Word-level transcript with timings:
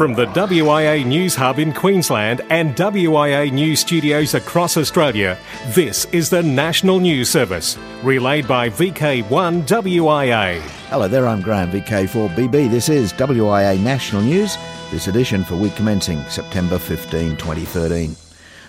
From 0.00 0.14
the 0.14 0.24
WIA 0.28 1.04
News 1.04 1.34
Hub 1.34 1.58
in 1.58 1.74
Queensland 1.74 2.40
and 2.48 2.74
WIA 2.74 3.52
News 3.52 3.80
Studios 3.80 4.32
across 4.32 4.78
Australia, 4.78 5.36
this 5.74 6.06
is 6.06 6.30
the 6.30 6.42
National 6.42 6.98
News 6.98 7.28
Service, 7.28 7.76
relayed 8.02 8.48
by 8.48 8.70
VK1 8.70 9.66
WIA. 9.66 10.58
Hello 10.88 11.06
there, 11.06 11.28
I'm 11.28 11.42
Graham, 11.42 11.70
VK4BB. 11.70 12.70
This 12.70 12.88
is 12.88 13.12
WIA 13.12 13.78
National 13.78 14.22
News, 14.22 14.56
this 14.90 15.06
edition 15.06 15.44
for 15.44 15.56
week 15.56 15.76
commencing 15.76 16.22
September 16.30 16.78
15, 16.78 17.36
2013. 17.36 18.16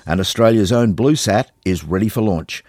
And 0.07 0.19
Australia's 0.19 0.73
own 0.73 0.93
BlueSat 0.95 1.45
is 1.63 1.85
ready 1.85 2.09
for 2.09 2.21
launch. 2.21 2.61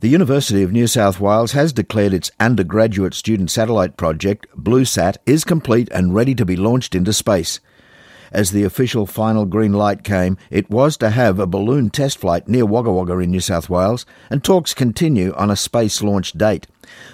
The 0.00 0.08
University 0.08 0.64
of 0.64 0.72
New 0.72 0.88
South 0.88 1.20
Wales 1.20 1.52
has 1.52 1.72
declared 1.72 2.14
its 2.14 2.32
undergraduate 2.40 3.14
student 3.14 3.52
satellite 3.52 3.96
project, 3.96 4.48
BlueSat, 4.56 5.18
is 5.24 5.44
complete 5.44 5.88
and 5.92 6.12
ready 6.12 6.34
to 6.34 6.44
be 6.44 6.56
launched 6.56 6.96
into 6.96 7.12
space. 7.12 7.60
As 8.32 8.50
the 8.50 8.64
official 8.64 9.06
final 9.06 9.44
green 9.44 9.74
light 9.74 10.02
came, 10.02 10.38
it 10.50 10.70
was 10.70 10.96
to 10.96 11.10
have 11.10 11.38
a 11.38 11.46
balloon 11.46 11.90
test 11.90 12.16
flight 12.18 12.48
near 12.48 12.64
Wagga 12.64 12.90
Wagga 12.90 13.18
in 13.18 13.30
New 13.30 13.40
South 13.40 13.68
Wales, 13.68 14.06
and 14.30 14.42
talks 14.42 14.72
continue 14.72 15.34
on 15.34 15.50
a 15.50 15.56
space 15.56 16.02
launch 16.02 16.32
date. 16.32 16.66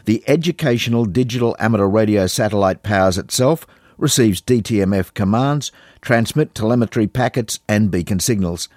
The 0.04 0.22
educational 0.28 1.06
digital 1.06 1.56
amateur 1.58 1.88
radio 1.88 2.28
satellite 2.28 2.84
powers 2.84 3.18
itself, 3.18 3.66
receives 3.96 4.40
DTMF 4.40 5.12
commands, 5.12 5.72
transmit 6.00 6.54
telemetry 6.54 7.08
packets, 7.08 7.58
and 7.68 7.90
beacon 7.90 8.20
signals. 8.20 8.68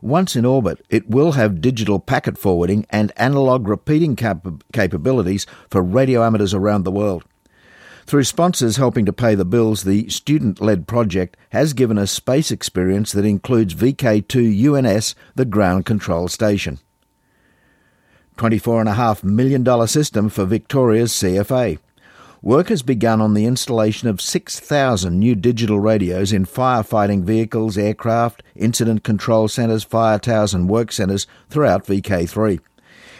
Once 0.00 0.36
in 0.36 0.44
orbit, 0.44 0.84
it 0.88 1.10
will 1.10 1.32
have 1.32 1.60
digital 1.60 1.98
packet 1.98 2.38
forwarding 2.38 2.86
and 2.90 3.12
analog 3.16 3.66
repeating 3.66 4.14
cap- 4.14 4.46
capabilities 4.72 5.46
for 5.68 5.82
radio 5.82 6.24
amateurs 6.24 6.54
around 6.54 6.84
the 6.84 6.92
world. 6.92 7.24
Through 8.08 8.24
sponsors 8.24 8.78
helping 8.78 9.04
to 9.04 9.12
pay 9.12 9.34
the 9.34 9.44
bills, 9.44 9.82
the 9.82 10.08
student 10.08 10.62
led 10.62 10.88
project 10.88 11.36
has 11.50 11.74
given 11.74 11.98
us 11.98 12.10
space 12.10 12.50
experience 12.50 13.12
that 13.12 13.26
includes 13.26 13.74
VK2 13.74 14.64
UNS, 14.66 15.14
the 15.34 15.44
ground 15.44 15.84
control 15.84 16.26
station. 16.28 16.78
$24.5 18.38 19.24
million 19.24 19.86
system 19.86 20.30
for 20.30 20.46
Victoria's 20.46 21.12
CFA. 21.12 21.78
Work 22.40 22.70
has 22.70 22.80
begun 22.80 23.20
on 23.20 23.34
the 23.34 23.44
installation 23.44 24.08
of 24.08 24.22
6,000 24.22 25.18
new 25.18 25.34
digital 25.34 25.78
radios 25.78 26.32
in 26.32 26.46
firefighting 26.46 27.24
vehicles, 27.24 27.76
aircraft, 27.76 28.42
incident 28.56 29.04
control 29.04 29.48
centres, 29.48 29.84
fire 29.84 30.18
towers, 30.18 30.54
and 30.54 30.70
work 30.70 30.92
centres 30.92 31.26
throughout 31.50 31.84
VK3. 31.84 32.60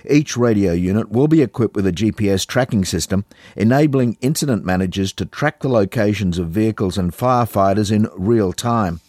Each 0.09 0.37
radio 0.37 0.73
unit 0.73 1.11
will 1.11 1.29
be 1.29 1.43
equipped 1.43 1.77
with 1.77 1.87
a 1.87 1.93
GPS 1.93 2.47
tracking 2.47 2.85
system, 2.85 3.27
enabling 3.57 4.17
incident 4.23 4.65
managers 4.65 5.13
to 5.15 5.27
track 5.27 5.61
the 5.61 5.69
locations 5.69 6.39
of 6.39 6.49
vehicles 6.49 6.97
and 6.97 7.13
firefighters 7.13 7.93
in 7.93 8.09
real 8.17 8.55
time. 8.55 9.01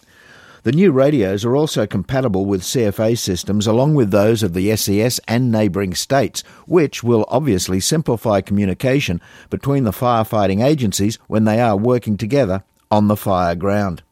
The 0.64 0.74
new 0.74 0.92
radios 0.92 1.46
are 1.46 1.56
also 1.56 1.88
compatible 1.88 2.46
with 2.46 2.64
CFA 2.64 3.18
systems 3.18 3.66
along 3.66 3.96
with 3.96 4.12
those 4.12 4.44
of 4.44 4.54
the 4.54 4.76
SES 4.76 5.22
and 5.26 5.50
neighbouring 5.50 5.96
states, 5.96 6.42
which 6.68 7.02
will 7.02 7.26
obviously 7.30 7.80
simplify 7.80 8.42
communication 8.42 9.22
between 9.50 9.86
the 9.86 9.92
firefighting 9.92 10.64
agencies 10.64 11.18
when 11.28 11.46
they 11.46 11.62
are 11.62 11.78
working 11.78 12.18
together 12.18 12.64
on 12.92 13.08
the 13.08 13.16
fire 13.16 13.56
ground. 13.56 14.04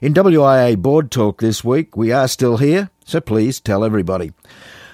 In 0.00 0.14
WIA 0.14 0.78
board 0.78 1.10
talk 1.10 1.40
this 1.40 1.62
week, 1.62 1.94
we 1.94 2.10
are 2.10 2.26
still 2.26 2.56
here, 2.56 2.90
so 3.04 3.20
please 3.20 3.60
tell 3.60 3.84
everybody. 3.84 4.32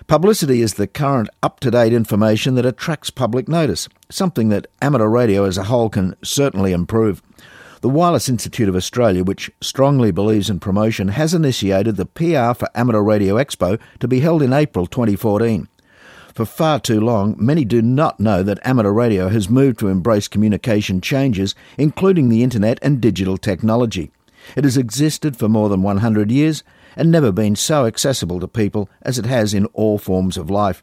Publicity 0.09 0.63
is 0.63 0.73
the 0.73 0.87
current 0.87 1.29
up 1.43 1.61
to 1.61 1.71
date 1.71 1.93
information 1.93 2.55
that 2.55 2.65
attracts 2.65 3.11
public 3.11 3.47
notice, 3.47 3.91
something 4.09 4.49
that 4.49 4.67
amateur 4.81 5.07
radio 5.07 5.45
as 5.45 5.59
a 5.59 5.65
whole 5.65 5.91
can 5.91 6.17
certainly 6.25 6.73
improve. 6.73 7.21
The 7.83 7.91
Wireless 7.91 8.27
Institute 8.27 8.71
of 8.71 8.75
Australia, 8.75 9.23
which 9.23 9.51
strongly 9.61 10.11
believes 10.11 10.49
in 10.49 10.61
promotion, 10.61 11.09
has 11.09 11.35
initiated 11.35 11.97
the 11.97 12.07
PR 12.07 12.55
for 12.59 12.71
Amateur 12.75 13.03
Radio 13.03 13.35
Expo 13.35 13.79
to 14.01 14.09
be 14.09 14.21
held 14.21 14.41
in 14.41 14.55
April 14.55 14.87
2014. 14.87 15.69
For 16.33 16.47
far 16.47 16.81
too 16.81 17.03
long, 17.03 17.37
many 17.39 17.67
do 17.67 17.83
not 17.83 18.19
know 18.19 18.43
that 18.43 18.67
amateur 18.67 18.93
radio 18.93 19.29
has 19.29 19.51
moved 19.51 19.79
to 19.81 19.89
embrace 19.89 20.27
communication 20.27 21.03
changes, 21.03 21.55
including 21.77 22.31
the 22.31 22.43
internet 22.43 22.79
and 22.81 22.99
digital 22.99 23.37
technology. 23.37 24.11
It 24.57 24.65
has 24.65 24.79
existed 24.79 25.37
for 25.37 25.51
more 25.51 25.69
than 25.69 25.83
100 25.83 26.31
years 26.31 26.65
and 26.97 27.11
never 27.11 27.33
been 27.33 27.57
so 27.57 27.87
accessible 27.87 28.41
to 28.41 28.49
people 28.49 28.89
as 29.03 29.19
it 29.19 29.27
has 29.27 29.55
in 29.55 29.67
all 29.67 29.99
forms 29.99 30.37
of 30.37 30.51
life. 30.51 30.83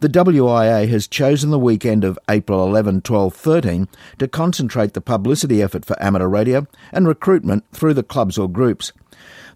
The 0.00 0.08
WIA 0.08 0.88
has 0.88 1.06
chosen 1.06 1.50
the 1.50 1.58
weekend 1.58 2.04
of 2.04 2.18
April 2.28 2.66
11, 2.66 3.02
12, 3.02 3.34
13 3.34 3.88
to 4.18 4.28
concentrate 4.28 4.92
the 4.92 5.00
publicity 5.00 5.62
effort 5.62 5.84
for 5.84 6.02
amateur 6.02 6.28
radio 6.28 6.66
and 6.92 7.06
recruitment 7.06 7.64
through 7.72 7.94
the 7.94 8.02
clubs 8.02 8.36
or 8.36 8.48
groups. 8.48 8.92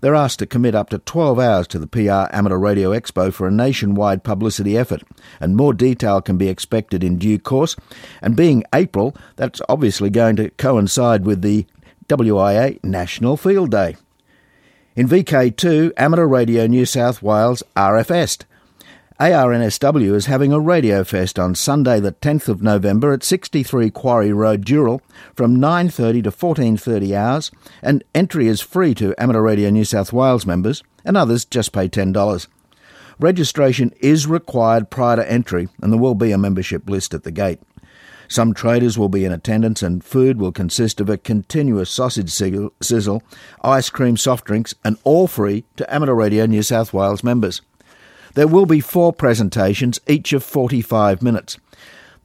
They're 0.00 0.14
asked 0.14 0.38
to 0.38 0.46
commit 0.46 0.76
up 0.76 0.90
to 0.90 0.98
12 0.98 1.38
hours 1.40 1.66
to 1.68 1.78
the 1.78 1.88
PR 1.88 2.32
Amateur 2.34 2.56
Radio 2.56 2.90
Expo 2.90 3.32
for 3.32 3.48
a 3.48 3.52
nationwide 3.52 4.22
publicity 4.22 4.78
effort, 4.78 5.02
and 5.40 5.56
more 5.56 5.74
detail 5.74 6.20
can 6.20 6.38
be 6.38 6.48
expected 6.48 7.02
in 7.02 7.18
due 7.18 7.38
course. 7.38 7.74
And 8.22 8.36
being 8.36 8.64
April, 8.72 9.16
that's 9.36 9.60
obviously 9.68 10.08
going 10.08 10.36
to 10.36 10.50
coincide 10.50 11.24
with 11.24 11.42
the 11.42 11.66
WIA 12.08 12.82
National 12.84 13.36
Field 13.36 13.72
Day. 13.72 13.96
In 14.98 15.06
VK2, 15.06 15.92
Amateur 15.96 16.26
Radio 16.26 16.66
New 16.66 16.84
South 16.84 17.22
Wales 17.22 17.62
RFest 17.76 18.46
ARNSW 19.20 20.12
is 20.12 20.26
having 20.26 20.52
a 20.52 20.58
radio 20.58 21.04
fest 21.04 21.38
on 21.38 21.54
Sunday 21.54 22.00
the 22.00 22.10
10th 22.10 22.48
of 22.48 22.64
November 22.64 23.12
at 23.12 23.22
63 23.22 23.92
Quarry 23.92 24.32
Road, 24.32 24.64
Dural 24.64 25.00
from 25.36 25.58
9.30 25.58 26.24
to 26.24 26.32
14.30 26.32 27.16
hours 27.16 27.52
and 27.80 28.02
entry 28.12 28.48
is 28.48 28.60
free 28.60 28.92
to 28.94 29.14
Amateur 29.22 29.40
Radio 29.40 29.70
New 29.70 29.84
South 29.84 30.12
Wales 30.12 30.44
members 30.44 30.82
and 31.04 31.16
others 31.16 31.44
just 31.44 31.72
pay 31.72 31.88
$10. 31.88 32.48
Registration 33.20 33.92
is 34.00 34.26
required 34.26 34.90
prior 34.90 35.14
to 35.14 35.30
entry 35.30 35.68
and 35.80 35.92
there 35.92 36.00
will 36.00 36.16
be 36.16 36.32
a 36.32 36.38
membership 36.38 36.90
list 36.90 37.14
at 37.14 37.22
the 37.22 37.30
gate. 37.30 37.60
Some 38.28 38.52
traders 38.52 38.98
will 38.98 39.08
be 39.08 39.24
in 39.24 39.32
attendance 39.32 39.82
and 39.82 40.04
food 40.04 40.38
will 40.38 40.52
consist 40.52 41.00
of 41.00 41.08
a 41.08 41.16
continuous 41.16 41.90
sausage 41.90 42.30
sizzle, 42.30 43.22
ice 43.64 43.88
cream, 43.88 44.18
soft 44.18 44.44
drinks 44.44 44.74
and 44.84 44.98
all 45.02 45.26
free 45.26 45.64
to 45.76 45.92
Amateur 45.92 46.14
Radio 46.14 46.44
New 46.44 46.62
South 46.62 46.92
Wales 46.92 47.24
members. 47.24 47.62
There 48.34 48.46
will 48.46 48.66
be 48.66 48.80
four 48.80 49.14
presentations, 49.14 49.98
each 50.06 50.34
of 50.34 50.44
45 50.44 51.22
minutes. 51.22 51.56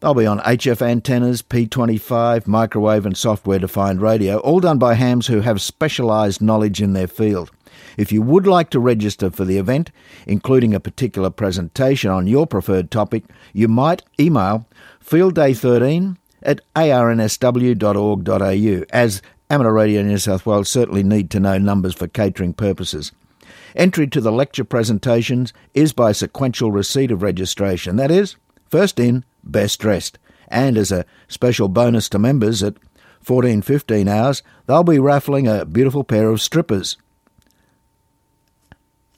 They'll 0.00 0.12
be 0.12 0.26
on 0.26 0.40
HF 0.40 0.82
antennas, 0.82 1.40
P25, 1.40 2.46
microwave, 2.46 3.06
and 3.06 3.16
software 3.16 3.58
defined 3.58 4.02
radio, 4.02 4.36
all 4.38 4.60
done 4.60 4.78
by 4.78 4.94
hams 4.94 5.28
who 5.28 5.40
have 5.40 5.62
specialised 5.62 6.42
knowledge 6.42 6.82
in 6.82 6.92
their 6.92 7.06
field. 7.06 7.50
If 7.96 8.12
you 8.12 8.22
would 8.22 8.46
like 8.46 8.70
to 8.70 8.80
register 8.80 9.30
for 9.30 9.44
the 9.44 9.58
event, 9.58 9.90
including 10.26 10.74
a 10.74 10.80
particular 10.80 11.30
presentation 11.30 12.10
on 12.10 12.26
your 12.26 12.46
preferred 12.46 12.90
topic, 12.90 13.24
you 13.52 13.68
might 13.68 14.02
email 14.18 14.66
fieldday13 15.04 16.16
at 16.42 16.60
arnsw.org.au, 16.74 17.24
as 18.90 19.22
Amateur 19.50 19.72
Radio 19.72 20.02
New 20.02 20.18
South 20.18 20.46
Wales 20.46 20.68
certainly 20.68 21.02
need 21.02 21.30
to 21.30 21.40
know 21.40 21.58
numbers 21.58 21.94
for 21.94 22.08
catering 22.08 22.52
purposes. 22.52 23.12
Entry 23.76 24.06
to 24.06 24.20
the 24.20 24.32
lecture 24.32 24.64
presentations 24.64 25.52
is 25.74 25.92
by 25.92 26.12
sequential 26.12 26.70
receipt 26.72 27.10
of 27.10 27.22
registration. 27.22 27.96
That 27.96 28.10
is, 28.10 28.36
first 28.68 28.98
in, 28.98 29.24
best 29.42 29.80
dressed. 29.80 30.18
And 30.48 30.78
as 30.78 30.92
a 30.92 31.04
special 31.28 31.68
bonus 31.68 32.08
to 32.10 32.18
members 32.18 32.62
at 32.62 32.74
14 33.22 33.62
15 33.62 34.06
hours, 34.06 34.42
they'll 34.66 34.84
be 34.84 34.98
raffling 34.98 35.48
a 35.48 35.64
beautiful 35.64 36.04
pair 36.04 36.28
of 36.30 36.40
strippers. 36.40 36.96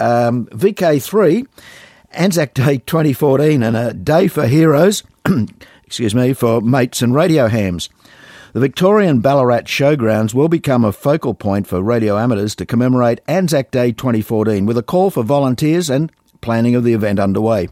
Um, 0.01 0.47
VK3, 0.47 1.47
Anzac 2.13 2.55
Day 2.55 2.79
2014, 2.79 3.63
and 3.63 3.77
a 3.77 3.93
day 3.93 4.29
for 4.29 4.47
heroes, 4.47 5.03
excuse 5.85 6.15
me, 6.15 6.33
for 6.33 6.61
mates 6.61 7.03
and 7.03 7.15
radio 7.15 7.49
hams. 7.49 7.89
The 8.53 8.61
Victorian 8.61 9.21
Ballarat 9.21 9.65
Showgrounds 9.65 10.33
will 10.33 10.49
become 10.49 10.85
a 10.85 10.93
focal 10.93 11.35
point 11.35 11.67
for 11.67 11.83
radio 11.83 12.17
amateurs 12.17 12.55
to 12.55 12.65
commemorate 12.65 13.21
Anzac 13.29 13.71
Day 13.71 13.93
2014 13.93 14.65
with 14.65 14.79
a 14.79 14.83
call 14.83 15.11
for 15.11 15.23
volunteers 15.23 15.91
and 15.91 16.11
planning 16.41 16.75
of 16.75 16.83
the 16.83 16.95
event 16.95 17.19
underway. 17.19 17.69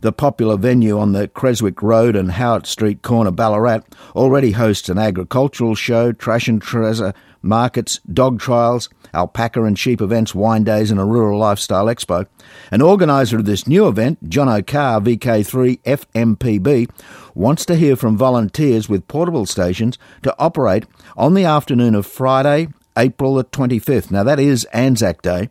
The 0.00 0.12
popular 0.12 0.56
venue 0.56 0.98
on 0.98 1.12
the 1.12 1.28
Creswick 1.28 1.80
Road 1.80 2.16
and 2.16 2.32
Howard 2.32 2.66
Street 2.66 3.02
corner, 3.02 3.30
Ballarat, 3.30 3.82
already 4.14 4.50
hosts 4.50 4.88
an 4.88 4.98
agricultural 4.98 5.74
show, 5.74 6.12
trash 6.12 6.48
and 6.48 6.60
treasure 6.60 7.14
markets, 7.46 8.00
dog 8.12 8.40
trials, 8.40 8.88
alpaca 9.14 9.62
and 9.64 9.78
sheep 9.78 10.00
events, 10.00 10.34
wine 10.34 10.64
days, 10.64 10.90
and 10.90 11.00
a 11.00 11.04
rural 11.04 11.38
lifestyle 11.38 11.86
expo. 11.86 12.26
An 12.70 12.82
organiser 12.82 13.38
of 13.38 13.46
this 13.46 13.66
new 13.66 13.88
event, 13.88 14.28
John 14.28 14.48
O'Carr, 14.48 15.00
VK3 15.00 15.80
FMPB, 15.82 16.90
wants 17.34 17.64
to 17.66 17.76
hear 17.76 17.96
from 17.96 18.16
volunteers 18.16 18.88
with 18.88 19.08
portable 19.08 19.46
stations 19.46 19.98
to 20.22 20.34
operate 20.38 20.84
on 21.16 21.34
the 21.34 21.44
afternoon 21.44 21.94
of 21.94 22.06
Friday, 22.06 22.68
April 22.96 23.34
the 23.34 23.44
25th. 23.44 24.10
Now, 24.10 24.22
that 24.24 24.40
is 24.40 24.64
Anzac 24.72 25.22
Day. 25.22 25.50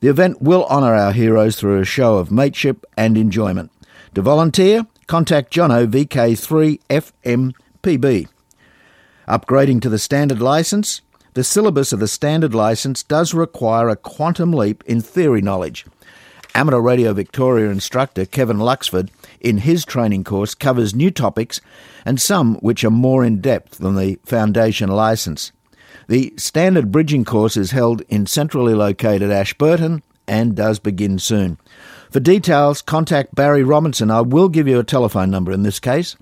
The 0.00 0.08
event 0.08 0.42
will 0.42 0.64
honour 0.66 0.94
our 0.94 1.12
heroes 1.12 1.56
through 1.56 1.80
a 1.80 1.84
show 1.84 2.18
of 2.18 2.30
mateship 2.30 2.84
and 2.96 3.16
enjoyment. 3.16 3.70
To 4.14 4.22
volunteer, 4.22 4.86
contact 5.06 5.52
Jono 5.52 5.86
VK3 5.86 6.80
FMPB. 6.88 8.28
Upgrading 9.28 9.82
to 9.82 9.88
the 9.88 9.98
standard 9.98 10.40
licence, 10.40 11.02
the 11.36 11.44
syllabus 11.44 11.92
of 11.92 12.00
the 12.00 12.08
standard 12.08 12.54
license 12.54 13.02
does 13.02 13.34
require 13.34 13.90
a 13.90 13.96
quantum 13.96 14.54
leap 14.54 14.82
in 14.86 15.02
theory 15.02 15.42
knowledge. 15.42 15.84
Amateur 16.54 16.80
Radio 16.80 17.12
Victoria 17.12 17.68
instructor 17.68 18.24
Kevin 18.24 18.56
Luxford, 18.56 19.10
in 19.38 19.58
his 19.58 19.84
training 19.84 20.24
course, 20.24 20.54
covers 20.54 20.94
new 20.94 21.10
topics 21.10 21.60
and 22.06 22.18
some 22.18 22.54
which 22.60 22.82
are 22.84 22.90
more 22.90 23.22
in 23.22 23.42
depth 23.42 23.76
than 23.76 23.96
the 23.96 24.18
foundation 24.24 24.88
license. 24.88 25.52
The 26.08 26.32
standard 26.38 26.90
bridging 26.90 27.26
course 27.26 27.58
is 27.58 27.72
held 27.72 28.00
in 28.08 28.24
centrally 28.24 28.72
located 28.72 29.30
Ashburton 29.30 30.02
and 30.26 30.56
does 30.56 30.78
begin 30.78 31.18
soon. 31.18 31.58
For 32.10 32.18
details, 32.18 32.80
contact 32.80 33.34
Barry 33.34 33.62
Robinson. 33.62 34.10
I 34.10 34.22
will 34.22 34.48
give 34.48 34.66
you 34.66 34.78
a 34.78 34.84
telephone 34.84 35.30
number 35.30 35.52
in 35.52 35.64
this 35.64 35.80
case. 35.80 36.16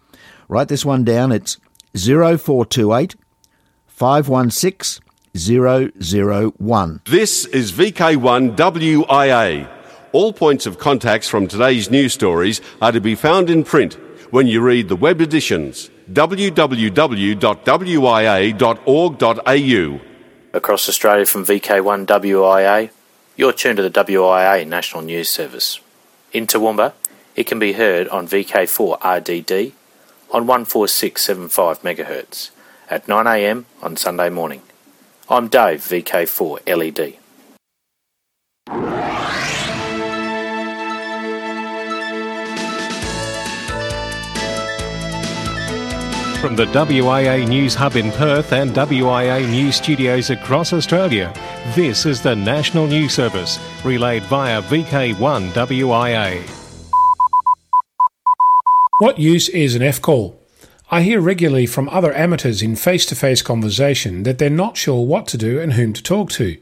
Write 0.48 0.66
this 0.66 0.84
one 0.84 1.04
down. 1.04 1.30
It's 1.30 1.58
0428 1.94 3.14
516 3.86 5.03
001. 5.36 7.00
This 7.06 7.44
is 7.46 7.72
VK1 7.72 8.56
WIA. 8.56 9.68
All 10.12 10.32
points 10.32 10.64
of 10.66 10.78
contacts 10.78 11.28
from 11.28 11.48
today's 11.48 11.90
news 11.90 12.12
stories 12.12 12.60
are 12.80 12.92
to 12.92 13.00
be 13.00 13.16
found 13.16 13.50
in 13.50 13.64
print 13.64 13.94
when 14.30 14.46
you 14.46 14.60
read 14.60 14.88
the 14.88 14.96
web 14.96 15.20
editions 15.20 15.90
www.wia.org.au. 16.12 16.60
Across 20.52 20.88
Australia 20.88 21.26
from 21.26 21.44
VK1 21.44 22.06
WIA, 22.06 22.90
you're 23.36 23.52
tuned 23.52 23.78
to 23.78 23.82
the 23.82 23.90
WIA 23.90 24.66
National 24.66 25.02
News 25.02 25.28
Service. 25.28 25.80
In 26.32 26.46
Toowoomba, 26.46 26.92
it 27.34 27.44
can 27.48 27.58
be 27.58 27.72
heard 27.72 28.06
on 28.08 28.28
VK4 28.28 29.00
RDD 29.00 29.72
on 30.30 30.46
14675 30.46 31.82
MHz 31.82 32.50
at 32.88 33.06
9am 33.06 33.64
on 33.82 33.96
Sunday 33.96 34.28
morning. 34.28 34.62
I'm 35.30 35.48
Dave, 35.48 35.80
VK4 35.80 36.76
LED. 36.76 37.14
From 46.40 46.56
the 46.56 46.66
WIA 46.66 47.48
News 47.48 47.74
Hub 47.74 47.96
in 47.96 48.12
Perth 48.12 48.52
and 48.52 48.72
WIA 48.72 49.48
News 49.48 49.76
Studios 49.76 50.28
across 50.28 50.74
Australia, 50.74 51.32
this 51.74 52.04
is 52.04 52.20
the 52.20 52.36
National 52.36 52.86
News 52.86 53.14
Service, 53.14 53.58
relayed 53.82 54.24
via 54.24 54.60
VK1 54.60 55.52
WIA. 55.52 56.42
What 58.98 59.18
use 59.18 59.48
is 59.48 59.74
an 59.74 59.80
F 59.82 60.02
call? 60.02 60.43
I 60.94 61.02
hear 61.02 61.20
regularly 61.20 61.66
from 61.66 61.88
other 61.88 62.14
amateurs 62.14 62.62
in 62.62 62.76
face 62.76 63.04
to 63.06 63.16
face 63.16 63.42
conversation 63.42 64.22
that 64.22 64.38
they're 64.38 64.48
not 64.48 64.76
sure 64.76 65.04
what 65.04 65.26
to 65.26 65.36
do 65.36 65.58
and 65.58 65.72
whom 65.72 65.92
to 65.92 66.00
talk 66.00 66.30
to. 66.30 66.56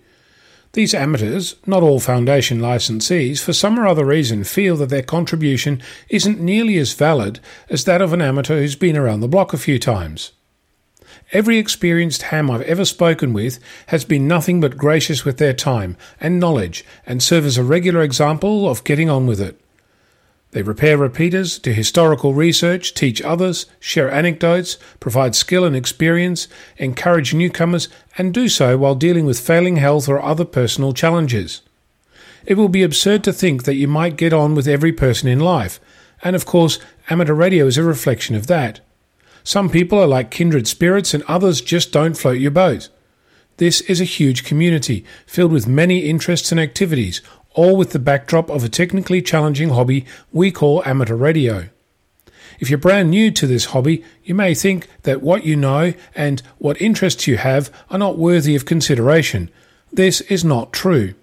These 0.73 0.95
amateurs, 0.95 1.57
not 1.67 1.83
all 1.83 2.01
foundation 2.01 2.59
licensees, 2.59 3.43
for 3.43 3.53
some 3.53 3.79
or 3.79 3.87
other 3.87 4.07
reason 4.07 4.45
feel 4.45 4.75
that 4.77 4.89
their 4.89 5.03
contribution 5.03 5.83
isn't 6.09 6.41
nearly 6.41 6.79
as 6.79 6.95
valid 6.95 7.41
as 7.69 7.85
that 7.85 8.01
of 8.01 8.15
an 8.15 8.23
amateur 8.23 8.59
who's 8.59 8.75
been 8.75 8.97
around 8.97 9.21
the 9.21 9.29
block 9.29 9.53
a 9.53 9.59
few 9.59 9.79
times. 9.79 10.33
Every 11.33 11.59
experienced 11.59 12.23
ham 12.23 12.51
I've 12.51 12.63
ever 12.63 12.87
spoken 12.87 13.35
with 13.35 13.59
has 13.89 14.07
been 14.07 14.27
nothing 14.27 14.63
but 14.63 14.79
gracious 14.79 15.27
with 15.27 15.37
their 15.37 15.53
time 15.53 15.95
and 16.23 16.41
knowledge 16.41 16.87
and 17.05 17.23
serve 17.23 17.45
as 17.45 17.59
a 17.59 17.63
regular 17.63 18.01
example 18.01 18.67
of 18.67 18.83
getting 18.85 19.11
on 19.11 19.27
with 19.27 19.43
it. 19.43 19.61
They 20.53 20.61
repair 20.61 20.99
repeaters, 20.99 21.59
do 21.59 21.73
historical 21.73 22.35
research, 22.35 22.93
teach 22.93 23.23
others, 23.23 23.65
share 23.81 24.11
anecdotes, 24.11 24.77
provide 25.01 25.35
skill 25.35 25.65
and 25.65 25.75
experience, 25.75 26.47
encourage 26.77 27.33
newcomers, 27.33 27.89
and 28.19 28.35
do 28.35 28.49
so 28.49 28.77
while 28.77 28.95
dealing 28.95 29.25
with 29.25 29.41
failing 29.41 29.77
health 29.77 30.11
or 30.11 30.23
other 30.23 30.45
personal 30.45 30.93
challenges. 30.93 31.63
It 32.45 32.59
will 32.59 32.69
be 32.69 32.83
absurd 32.83 33.25
to 33.25 33.33
think 33.33 33.65
that 33.65 33.77
you 33.77 33.89
might 33.89 34.19
get 34.19 34.35
on 34.35 34.55
with 34.55 34.69
every 34.69 34.93
person 34.93 35.27
in 35.27 35.41
life, 35.41 35.81
and 36.23 36.37
of 36.37 36.45
course, 36.45 36.79
amateur 37.09 37.35
radio 37.35 37.67
is 37.67 37.79
a 37.79 37.83
reflection 37.83 38.37
of 38.37 38.47
that. 38.49 38.81
Some 39.45 39.71
people 39.71 39.99
are 39.99 40.07
like 40.07 40.31
kindred 40.31 40.69
spirits, 40.69 41.15
and 41.15 41.25
others 41.25 41.63
just 41.63 41.93
don't 41.93 42.17
float 42.17 42.39
your 42.39 42.51
boat. 42.51 42.91
This 43.57 43.81
is 43.83 44.01
a 44.01 44.05
huge 44.05 44.45
community, 44.45 45.05
filled 45.27 45.53
with 45.53 45.67
many 45.67 46.01
interests 46.01 46.53
and 46.53 46.61
activities, 46.61 47.23
all 47.55 47.77
with 47.77 47.91
the 47.91 47.99
backdrop 47.99 48.51
of 48.51 48.65
a 48.65 48.69
technically 48.69 49.23
challenging 49.23 49.71
hobby 49.71 50.05
we 50.33 50.51
call 50.51 50.83
amateur 50.85 51.17
radio. 51.17 51.69
If 52.59 52.71
you're 52.71 52.79
brand 52.79 53.11
new 53.11 53.31
to 53.33 53.47
this 53.47 53.67
hobby, 53.67 54.05
you 54.23 54.35
may 54.35 54.55
think 54.55 54.87
that 55.03 55.23
what 55.23 55.45
you 55.45 55.57
know 55.57 55.95
and 56.15 56.43
what 56.59 56.81
interests 56.81 57.27
you 57.27 57.37
have 57.39 57.71
are 57.91 57.99
not 57.99 58.19
worthy 58.19 58.55
of 58.55 58.65
consideration. 58.65 59.51
This 59.93 60.21
is 60.23 60.45
not 60.45 60.73
true. 60.73 61.15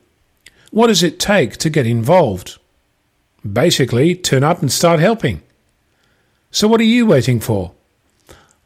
What 0.71 0.87
does 0.87 1.01
it 1.01 1.19
take 1.19 1.57
to 1.57 1.69
get 1.69 1.87
involved? 1.87 2.57
Basically, 3.49 4.15
turn 4.15 4.43
up 4.43 4.61
and 4.61 4.71
start 4.71 4.99
helping. 4.99 5.41
So, 6.51 6.67
what 6.67 6.81
are 6.81 6.83
you 6.83 7.05
waiting 7.05 7.39
for? 7.39 7.71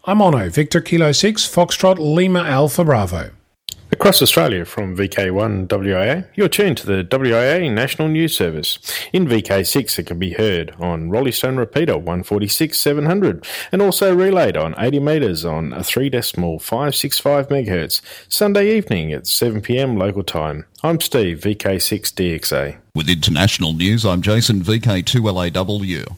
I'm 0.06 0.18
Onno, 0.18 0.50
Victor 0.50 0.82
Kilo 0.82 1.12
6, 1.12 1.48
Foxtrot 1.48 1.98
Lima 2.00 2.44
Alpha 2.44 2.84
Bravo. 2.84 3.32
Across 4.04 4.22
Australia 4.22 4.66
from 4.66 4.98
VK1 4.98 5.70
WIA, 5.70 6.28
you're 6.36 6.50
tuned 6.50 6.76
to 6.76 6.86
the 6.86 7.06
WIA 7.06 7.72
National 7.72 8.10
News 8.10 8.36
Service. 8.36 8.78
In 9.14 9.26
VK6, 9.26 9.98
it 9.98 10.08
can 10.08 10.20
be 10.20 10.34
heard 10.34 10.76
on 10.78 11.10
Roleystone 11.10 11.58
Repeater 11.58 11.98
146 11.98 12.78
700 12.78 13.48
and 13.72 13.82
also 13.82 14.14
relayed 14.14 14.58
on 14.58 14.76
80 14.78 15.00
metres 15.00 15.46
on 15.46 15.72
a 15.72 15.86
3 15.86 16.10
decimal 16.10 16.60
565 16.60 17.48
MHz 17.48 18.02
Sunday 18.28 18.76
evening 18.76 19.14
at 19.14 19.24
7pm 19.24 19.98
local 19.98 20.24
time. 20.24 20.66
I'm 20.84 21.00
Steve, 21.00 21.40
VK6DXA. 21.40 22.80
With 22.94 23.08
international 23.08 23.72
news, 23.72 24.06
I'm 24.06 24.22
Jason, 24.22 24.64
VK2LAW. 24.64 26.14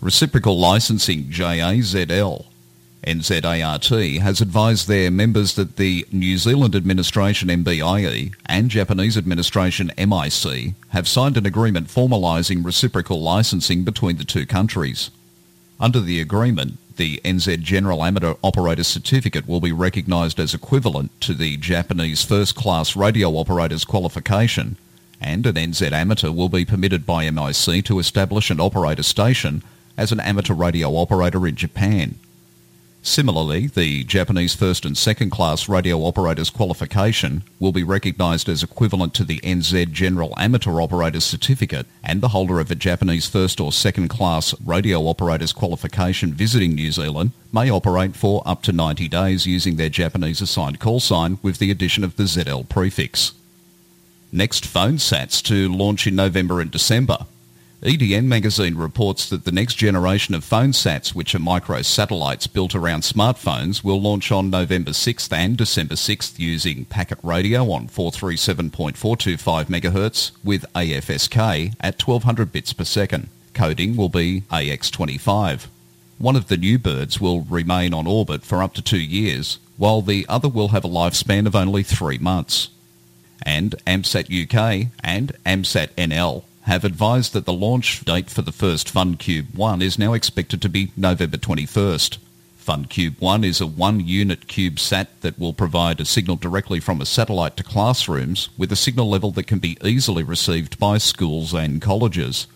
Reciprocal 0.00 0.58
Licensing 0.58 1.24
JAZL 1.24 2.46
NZART 3.06 4.18
has 4.20 4.40
advised 4.40 4.88
their 4.88 5.10
members 5.10 5.54
that 5.54 5.76
the 5.76 6.06
New 6.10 6.38
Zealand 6.38 6.74
administration 6.74 7.48
MBIE 7.48 8.34
and 8.46 8.70
Japanese 8.70 9.16
administration 9.16 9.92
MIC 9.98 10.74
have 10.88 11.08
signed 11.08 11.36
an 11.36 11.46
agreement 11.46 11.88
formalising 11.88 12.64
reciprocal 12.64 13.20
licensing 13.20 13.84
between 13.84 14.16
the 14.16 14.24
two 14.24 14.46
countries. 14.46 15.10
Under 15.78 16.00
the 16.00 16.20
agreement, 16.20 16.78
the 16.96 17.20
NZ 17.24 17.60
General 17.60 18.04
Amateur 18.04 18.34
Operator 18.42 18.84
Certificate 18.84 19.48
will 19.48 19.60
be 19.60 19.72
recognised 19.72 20.38
as 20.38 20.54
equivalent 20.54 21.10
to 21.20 21.34
the 21.34 21.56
Japanese 21.56 22.24
First 22.24 22.54
Class 22.54 22.94
Radio 22.94 23.36
Operator's 23.36 23.84
qualification, 23.84 24.76
and 25.20 25.44
an 25.46 25.56
NZ 25.56 25.92
Amateur 25.92 26.30
will 26.30 26.48
be 26.48 26.64
permitted 26.64 27.04
by 27.04 27.28
MIC 27.28 27.84
to 27.86 27.98
establish 27.98 28.50
and 28.50 28.60
operate 28.60 28.98
a 28.98 29.02
station 29.02 29.62
as 29.96 30.12
an 30.12 30.20
amateur 30.20 30.54
radio 30.54 30.96
operator 30.96 31.46
in 31.46 31.56
Japan. 31.56 32.18
Similarly, 33.06 33.66
the 33.66 34.02
Japanese 34.04 34.54
first 34.54 34.86
and 34.86 34.96
second 34.96 35.28
class 35.28 35.68
radio 35.68 35.98
operators 35.98 36.48
qualification 36.48 37.42
will 37.60 37.70
be 37.70 37.82
recognised 37.82 38.48
as 38.48 38.62
equivalent 38.62 39.12
to 39.14 39.24
the 39.24 39.40
NZ 39.40 39.92
General 39.92 40.32
Amateur 40.38 40.80
Operator 40.80 41.20
Certificate 41.20 41.86
and 42.02 42.22
the 42.22 42.28
holder 42.28 42.60
of 42.60 42.70
a 42.70 42.74
Japanese 42.74 43.28
first 43.28 43.60
or 43.60 43.72
second 43.72 44.08
class 44.08 44.54
radio 44.64 45.06
operators 45.06 45.52
qualification 45.52 46.32
visiting 46.32 46.74
New 46.74 46.90
Zealand 46.90 47.32
may 47.52 47.70
operate 47.70 48.16
for 48.16 48.42
up 48.46 48.62
to 48.62 48.72
90 48.72 49.06
days 49.08 49.46
using 49.46 49.76
their 49.76 49.90
Japanese 49.90 50.40
assigned 50.40 50.80
call 50.80 50.98
sign 50.98 51.38
with 51.42 51.58
the 51.58 51.70
addition 51.70 52.04
of 52.04 52.16
the 52.16 52.22
ZL 52.22 52.66
prefix. 52.70 53.32
Next 54.32 54.64
phone 54.64 54.96
sats 54.96 55.42
to 55.42 55.70
launch 55.70 56.06
in 56.06 56.16
November 56.16 56.58
and 56.58 56.70
December. 56.70 57.18
EDN 57.84 58.24
magazine 58.24 58.76
reports 58.78 59.28
that 59.28 59.44
the 59.44 59.52
next 59.52 59.74
generation 59.74 60.34
of 60.34 60.42
phone 60.42 60.70
sats, 60.70 61.14
which 61.14 61.34
are 61.34 61.38
micro 61.38 61.82
satellites 61.82 62.46
built 62.46 62.74
around 62.74 63.02
smartphones, 63.02 63.84
will 63.84 64.00
launch 64.00 64.32
on 64.32 64.48
November 64.48 64.92
6th 64.92 65.30
and 65.30 65.58
December 65.58 65.94
6th 65.94 66.38
using 66.38 66.86
packet 66.86 67.18
radio 67.22 67.70
on 67.70 67.88
437.425 67.88 69.66
MHz 69.66 70.30
with 70.42 70.64
AFSK 70.74 71.74
at 71.78 72.00
1200 72.00 72.50
bits 72.50 72.72
per 72.72 72.84
second. 72.84 73.28
Coding 73.52 73.96
will 73.96 74.08
be 74.08 74.44
AX25. 74.50 75.66
One 76.16 76.36
of 76.36 76.48
the 76.48 76.56
new 76.56 76.78
birds 76.78 77.20
will 77.20 77.42
remain 77.42 77.92
on 77.92 78.06
orbit 78.06 78.44
for 78.44 78.62
up 78.62 78.72
to 78.74 78.82
two 78.82 78.96
years, 78.96 79.58
while 79.76 80.00
the 80.00 80.24
other 80.26 80.48
will 80.48 80.68
have 80.68 80.86
a 80.86 80.88
lifespan 80.88 81.46
of 81.46 81.54
only 81.54 81.82
three 81.82 82.16
months. 82.16 82.70
And 83.42 83.74
AMSAT 83.86 84.30
UK 84.30 84.90
and 85.02 85.32
AMSAT 85.44 85.88
NL 85.96 86.44
have 86.64 86.84
advised 86.84 87.34
that 87.34 87.44
the 87.44 87.52
launch 87.52 88.04
date 88.04 88.30
for 88.30 88.42
the 88.42 88.52
first 88.52 88.92
FunCube 88.92 89.54
1 89.54 89.82
is 89.82 89.98
now 89.98 90.14
expected 90.14 90.62
to 90.62 90.68
be 90.68 90.92
November 90.96 91.36
21st. 91.36 92.18
FunCube 92.58 93.20
1 93.20 93.44
is 93.44 93.60
a 93.60 93.66
one-unit 93.66 94.46
CubeSat 94.46 95.08
that 95.20 95.38
will 95.38 95.52
provide 95.52 96.00
a 96.00 96.06
signal 96.06 96.36
directly 96.36 96.80
from 96.80 97.02
a 97.02 97.06
satellite 97.06 97.58
to 97.58 97.62
classrooms 97.62 98.48
with 98.56 98.72
a 98.72 98.76
signal 98.76 99.10
level 99.10 99.30
that 99.32 99.46
can 99.46 99.58
be 99.58 99.76
easily 99.84 100.22
received 100.22 100.78
by 100.78 100.96
schools 100.96 101.52
and 101.52 101.82
colleges. 101.82 102.46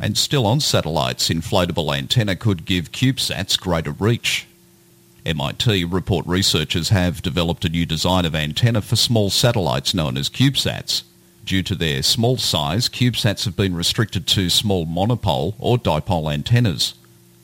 And 0.00 0.16
still 0.16 0.46
on 0.46 0.60
satellites, 0.60 1.28
inflatable 1.28 1.94
antenna 1.94 2.36
could 2.36 2.64
give 2.64 2.92
CubeSats 2.92 3.60
greater 3.60 3.92
reach. 3.92 4.46
MIT 5.26 5.84
report 5.84 6.26
researchers 6.26 6.88
have 6.88 7.20
developed 7.20 7.66
a 7.66 7.68
new 7.68 7.84
design 7.84 8.24
of 8.24 8.34
antenna 8.34 8.80
for 8.80 8.96
small 8.96 9.28
satellites 9.28 9.92
known 9.92 10.16
as 10.16 10.30
CubeSats. 10.30 11.02
Due 11.46 11.62
to 11.62 11.76
their 11.76 12.02
small 12.02 12.36
size, 12.36 12.88
CubeSats 12.88 13.44
have 13.44 13.54
been 13.54 13.76
restricted 13.76 14.26
to 14.26 14.50
small 14.50 14.84
monopole 14.84 15.54
or 15.60 15.78
dipole 15.78 16.32
antennas. 16.32 16.94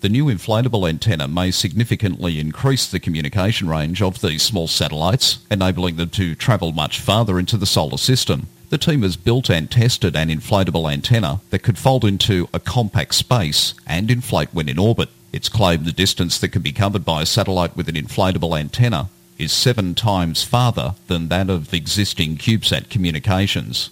The 0.00 0.08
new 0.08 0.24
inflatable 0.24 0.88
antenna 0.88 1.28
may 1.28 1.52
significantly 1.52 2.40
increase 2.40 2.90
the 2.90 2.98
communication 2.98 3.68
range 3.68 4.02
of 4.02 4.20
these 4.20 4.42
small 4.42 4.66
satellites, 4.66 5.38
enabling 5.52 5.96
them 5.96 6.10
to 6.10 6.34
travel 6.34 6.72
much 6.72 6.98
farther 6.98 7.38
into 7.38 7.56
the 7.56 7.64
solar 7.64 7.96
system. 7.96 8.48
The 8.70 8.78
team 8.78 9.02
has 9.02 9.16
built 9.16 9.48
and 9.48 9.70
tested 9.70 10.16
an 10.16 10.30
inflatable 10.30 10.92
antenna 10.92 11.40
that 11.50 11.62
could 11.62 11.78
fold 11.78 12.04
into 12.04 12.48
a 12.52 12.58
compact 12.58 13.14
space 13.14 13.74
and 13.86 14.10
inflate 14.10 14.52
when 14.52 14.68
in 14.68 14.80
orbit. 14.80 15.10
It's 15.32 15.48
claimed 15.48 15.84
the 15.84 15.92
distance 15.92 16.40
that 16.40 16.48
can 16.48 16.62
be 16.62 16.72
covered 16.72 17.04
by 17.04 17.22
a 17.22 17.26
satellite 17.26 17.76
with 17.76 17.88
an 17.88 17.94
inflatable 17.94 18.58
antenna 18.58 19.10
is 19.42 19.52
seven 19.52 19.94
times 19.94 20.44
farther 20.44 20.94
than 21.08 21.28
that 21.28 21.50
of 21.50 21.74
existing 21.74 22.36
CubeSat 22.36 22.88
communications. 22.88 23.90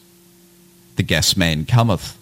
The 0.96 1.02
gas 1.02 1.36
man 1.36 1.66
cometh. 1.66 2.16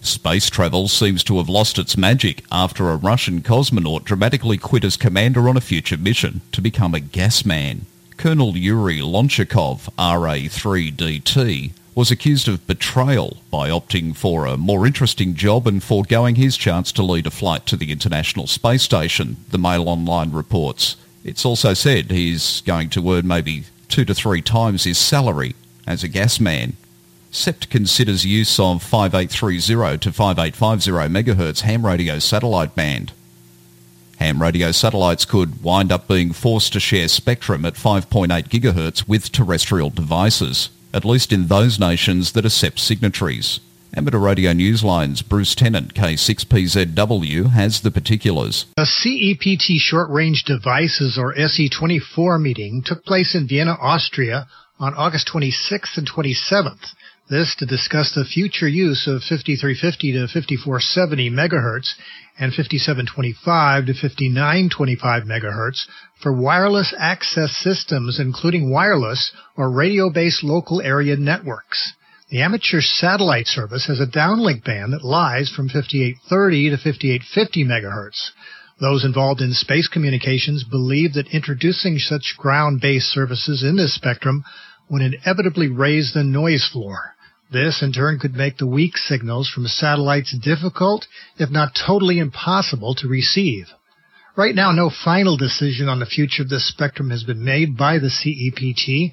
Space 0.00 0.48
travel 0.48 0.88
seems 0.88 1.22
to 1.24 1.36
have 1.36 1.48
lost 1.48 1.78
its 1.78 1.96
magic 1.96 2.42
after 2.50 2.88
a 2.88 2.96
Russian 2.96 3.42
cosmonaut 3.42 4.04
dramatically 4.04 4.56
quit 4.56 4.82
as 4.82 4.96
commander 4.96 5.48
on 5.48 5.58
a 5.58 5.60
future 5.60 5.98
mission 5.98 6.40
to 6.52 6.62
become 6.62 6.94
a 6.94 7.00
gas 7.00 7.44
man. 7.44 7.84
Colonel 8.16 8.56
Yuri 8.56 9.00
Lonchakov, 9.00 9.88
RA-3DT, 9.98 11.72
was 11.94 12.10
accused 12.10 12.48
of 12.48 12.66
betrayal 12.66 13.36
by 13.50 13.68
opting 13.68 14.16
for 14.16 14.46
a 14.46 14.56
more 14.56 14.86
interesting 14.86 15.34
job 15.34 15.66
and 15.66 15.82
foregoing 15.82 16.36
his 16.36 16.56
chance 16.56 16.92
to 16.92 17.02
lead 17.02 17.26
a 17.26 17.30
flight 17.30 17.66
to 17.66 17.76
the 17.76 17.92
International 17.92 18.46
Space 18.46 18.82
Station, 18.82 19.36
the 19.50 19.58
Mail 19.58 19.88
Online 19.88 20.30
reports. 20.30 20.96
It's 21.24 21.44
also 21.44 21.74
said 21.74 22.10
he's 22.10 22.62
going 22.62 22.88
to 22.90 23.12
earn 23.12 23.26
maybe 23.26 23.64
two 23.88 24.04
to 24.04 24.14
three 24.14 24.42
times 24.42 24.84
his 24.84 24.98
salary 24.98 25.54
as 25.86 26.02
a 26.02 26.08
gas 26.08 26.40
man. 26.40 26.74
CEPT 27.32 27.70
considers 27.70 28.24
use 28.24 28.58
of 28.58 28.82
5830 28.82 29.98
to 29.98 30.12
5850 30.12 30.90
MHz 30.90 31.60
ham 31.60 31.86
radio 31.86 32.18
satellite 32.18 32.74
band. 32.74 33.12
Ham 34.18 34.42
radio 34.42 34.72
satellites 34.72 35.24
could 35.24 35.62
wind 35.62 35.92
up 35.92 36.08
being 36.08 36.32
forced 36.32 36.72
to 36.72 36.80
share 36.80 37.08
spectrum 37.08 37.64
at 37.64 37.74
5.8 37.74 38.48
GHz 38.48 39.08
with 39.08 39.32
terrestrial 39.32 39.90
devices 39.90 40.70
at 40.92 41.04
least 41.04 41.32
in 41.32 41.46
those 41.46 41.78
nations 41.78 42.32
that 42.32 42.44
are 42.44 42.48
CEPT 42.48 42.78
signatories. 42.78 43.60
Amateur 43.92 44.18
Radio 44.18 44.52
Newsline's 44.52 45.20
Bruce 45.20 45.56
Tennant, 45.56 45.94
K6PZW, 45.94 47.50
has 47.50 47.80
the 47.80 47.90
particulars. 47.90 48.66
A 48.76 48.82
CEPT 48.82 49.78
Short 49.78 50.08
Range 50.10 50.44
Devices 50.44 51.18
or 51.18 51.34
SE24 51.34 52.40
meeting 52.40 52.82
took 52.86 53.04
place 53.04 53.34
in 53.34 53.48
Vienna, 53.48 53.76
Austria 53.80 54.46
on 54.78 54.94
August 54.94 55.28
26th 55.34 55.98
and 55.98 56.08
27th. 56.08 56.94
This 57.28 57.56
to 57.58 57.66
discuss 57.66 58.14
the 58.14 58.24
future 58.24 58.68
use 58.68 59.08
of 59.08 59.22
5350 59.22 60.12
to 60.12 60.28
5470 60.28 61.30
megahertz 61.30 61.94
and 62.38 62.54
5725 62.54 63.86
to 63.86 63.92
5925 63.92 65.22
megahertz 65.24 65.86
for 66.22 66.32
wireless 66.32 66.94
access 66.96 67.56
systems 67.56 68.20
including 68.20 68.70
wireless 68.70 69.32
or 69.56 69.68
radio-based 69.68 70.44
local 70.44 70.80
area 70.80 71.16
networks. 71.16 71.94
The 72.30 72.42
amateur 72.42 72.80
satellite 72.80 73.48
service 73.48 73.86
has 73.86 73.98
a 73.98 74.06
downlink 74.06 74.62
band 74.62 74.92
that 74.92 75.04
lies 75.04 75.50
from 75.50 75.68
5830 75.68 76.70
to 76.70 76.76
5850 76.76 77.64
megahertz. 77.64 78.30
Those 78.80 79.04
involved 79.04 79.40
in 79.40 79.52
space 79.52 79.88
communications 79.88 80.62
believe 80.62 81.14
that 81.14 81.34
introducing 81.34 81.98
such 81.98 82.36
ground-based 82.38 83.08
services 83.08 83.64
in 83.64 83.74
this 83.74 83.94
spectrum 83.94 84.44
would 84.88 85.02
inevitably 85.02 85.66
raise 85.66 86.12
the 86.12 86.22
noise 86.22 86.68
floor. 86.72 87.14
This, 87.50 87.82
in 87.82 87.92
turn, 87.92 88.20
could 88.20 88.34
make 88.34 88.58
the 88.58 88.66
weak 88.66 88.96
signals 88.96 89.48
from 89.48 89.66
satellites 89.66 90.32
difficult, 90.38 91.08
if 91.36 91.50
not 91.50 91.74
totally 91.74 92.20
impossible, 92.20 92.94
to 92.96 93.08
receive. 93.08 93.66
Right 94.36 94.54
now, 94.54 94.70
no 94.70 94.88
final 94.88 95.36
decision 95.36 95.88
on 95.88 95.98
the 95.98 96.06
future 96.06 96.44
of 96.44 96.48
this 96.48 96.68
spectrum 96.68 97.10
has 97.10 97.24
been 97.24 97.44
made 97.44 97.76
by 97.76 97.98
the 97.98 98.06
CEPT, 98.06 99.12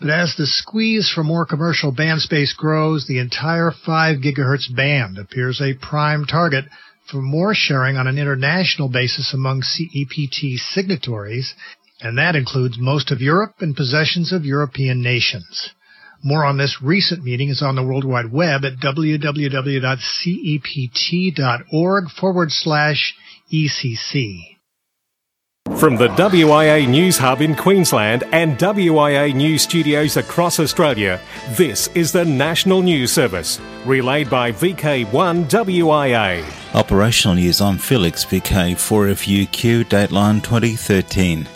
but 0.00 0.10
as 0.10 0.34
the 0.36 0.46
squeeze 0.46 1.10
for 1.12 1.24
more 1.24 1.44
commercial 1.44 1.90
band 1.90 2.20
space 2.20 2.52
grows, 2.52 3.06
the 3.06 3.18
entire 3.18 3.72
5 3.72 4.18
gigahertz 4.18 4.74
band 4.74 5.18
appears 5.18 5.60
a 5.60 5.74
prime 5.74 6.24
target 6.24 6.66
for 7.10 7.20
more 7.20 7.54
sharing 7.54 7.96
on 7.96 8.06
an 8.06 8.18
international 8.18 8.88
basis 8.88 9.34
among 9.34 9.62
CEPT 9.62 10.58
signatories, 10.58 11.54
and 12.00 12.16
that 12.18 12.36
includes 12.36 12.78
most 12.78 13.10
of 13.10 13.20
Europe 13.20 13.54
and 13.60 13.74
possessions 13.74 14.32
of 14.32 14.44
European 14.44 15.02
nations. 15.02 15.70
More 16.22 16.44
on 16.44 16.58
this 16.58 16.82
recent 16.82 17.24
meeting 17.24 17.48
is 17.48 17.62
on 17.62 17.74
the 17.74 17.82
World 17.82 18.04
Wide 18.04 18.30
Web 18.30 18.64
at 18.64 18.78
www.cept.org 18.78 19.30
forward 22.10 22.50
slash 22.50 23.14
ECC. 23.52 24.57
From 25.78 25.94
the 25.94 26.08
WIA 26.08 26.88
News 26.88 27.18
Hub 27.18 27.40
in 27.40 27.54
Queensland 27.54 28.24
and 28.32 28.58
WIA 28.58 29.32
News 29.32 29.62
Studios 29.62 30.16
across 30.16 30.58
Australia, 30.58 31.20
this 31.50 31.86
is 31.94 32.10
the 32.10 32.24
National 32.24 32.82
News 32.82 33.12
Service, 33.12 33.60
relayed 33.84 34.28
by 34.28 34.50
VK1 34.50 35.48
WIA. 35.48 36.44
Operational 36.74 37.36
news 37.36 37.60
on 37.60 37.78
Felix 37.78 38.24
VK4FUQ, 38.24 39.84
Dateline 39.84 40.42
2013. 40.42 41.46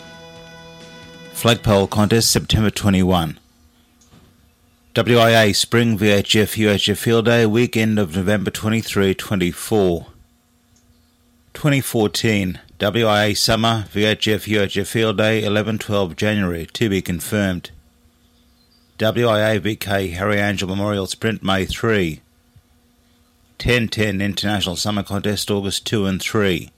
Flagpole 1.33 1.87
contest 1.87 2.31
September 2.31 2.69
21. 2.69 3.37
WIA 4.95 5.53
Spring 5.53 5.97
VHF 5.97 6.55
UHF 6.55 6.95
Field 6.95 7.25
Day, 7.25 7.45
weekend 7.45 7.99
of 7.99 8.15
November 8.15 8.51
23 8.51 9.15
24. 9.15 10.07
2014 11.53 12.61
WIA 12.83 13.37
Summer 13.37 13.85
VHF 13.93 14.45
UHF 14.45 14.87
Field 14.87 15.17
Day 15.17 15.41
11 15.45 15.77
12 15.77 16.17
January, 16.17 16.65
to 16.73 16.89
be 16.89 17.01
confirmed. 17.01 17.71
WIA 18.97 19.57
VK 19.61 20.11
Harry 20.15 20.37
Angel 20.37 20.67
Memorial 20.67 21.07
Sprint 21.07 21.41
May 21.41 21.65
3. 21.65 22.19
1010 23.51 24.19
International 24.19 24.75
Summer 24.75 25.01
Contest 25.01 25.49
August 25.49 25.87
2 25.87 26.05
and 26.05 26.21
3. 26.21 26.71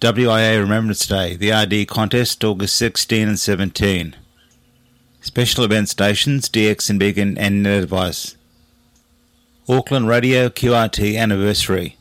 WIA 0.00 0.60
Remembrance 0.60 1.04
Day, 1.04 1.34
the 1.34 1.50
RD 1.50 1.88
Contest 1.88 2.44
August 2.44 2.76
16 2.76 3.26
and 3.26 3.40
17. 3.40 4.14
Special 5.20 5.64
event 5.64 5.88
stations, 5.88 6.48
DX 6.48 6.90
and 6.90 7.00
Beacon 7.00 7.36
and 7.38 7.64
Net 7.64 7.82
Advice. 7.82 8.36
Auckland 9.68 10.06
Radio 10.06 10.48
QRT 10.48 11.18
Anniversary. 11.18 11.97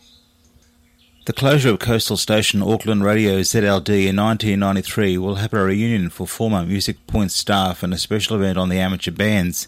The 1.28 1.34
closure 1.34 1.72
of 1.72 1.80
coastal 1.80 2.16
station 2.16 2.62
Auckland 2.62 3.04
Radio 3.04 3.42
ZLD 3.42 4.08
in 4.08 4.16
1993 4.16 5.18
will 5.18 5.36
have 5.36 5.52
a 5.52 5.62
reunion 5.62 6.10
for 6.10 6.26
former 6.26 6.66
Musick 6.66 7.06
Point 7.06 7.34
staff 7.34 7.84
and 7.84 7.94
a 7.94 7.98
special 7.98 8.38
event 8.38 8.58
on 8.58 8.70
the 8.70 8.80
amateur 8.80 9.12
bands. 9.12 9.68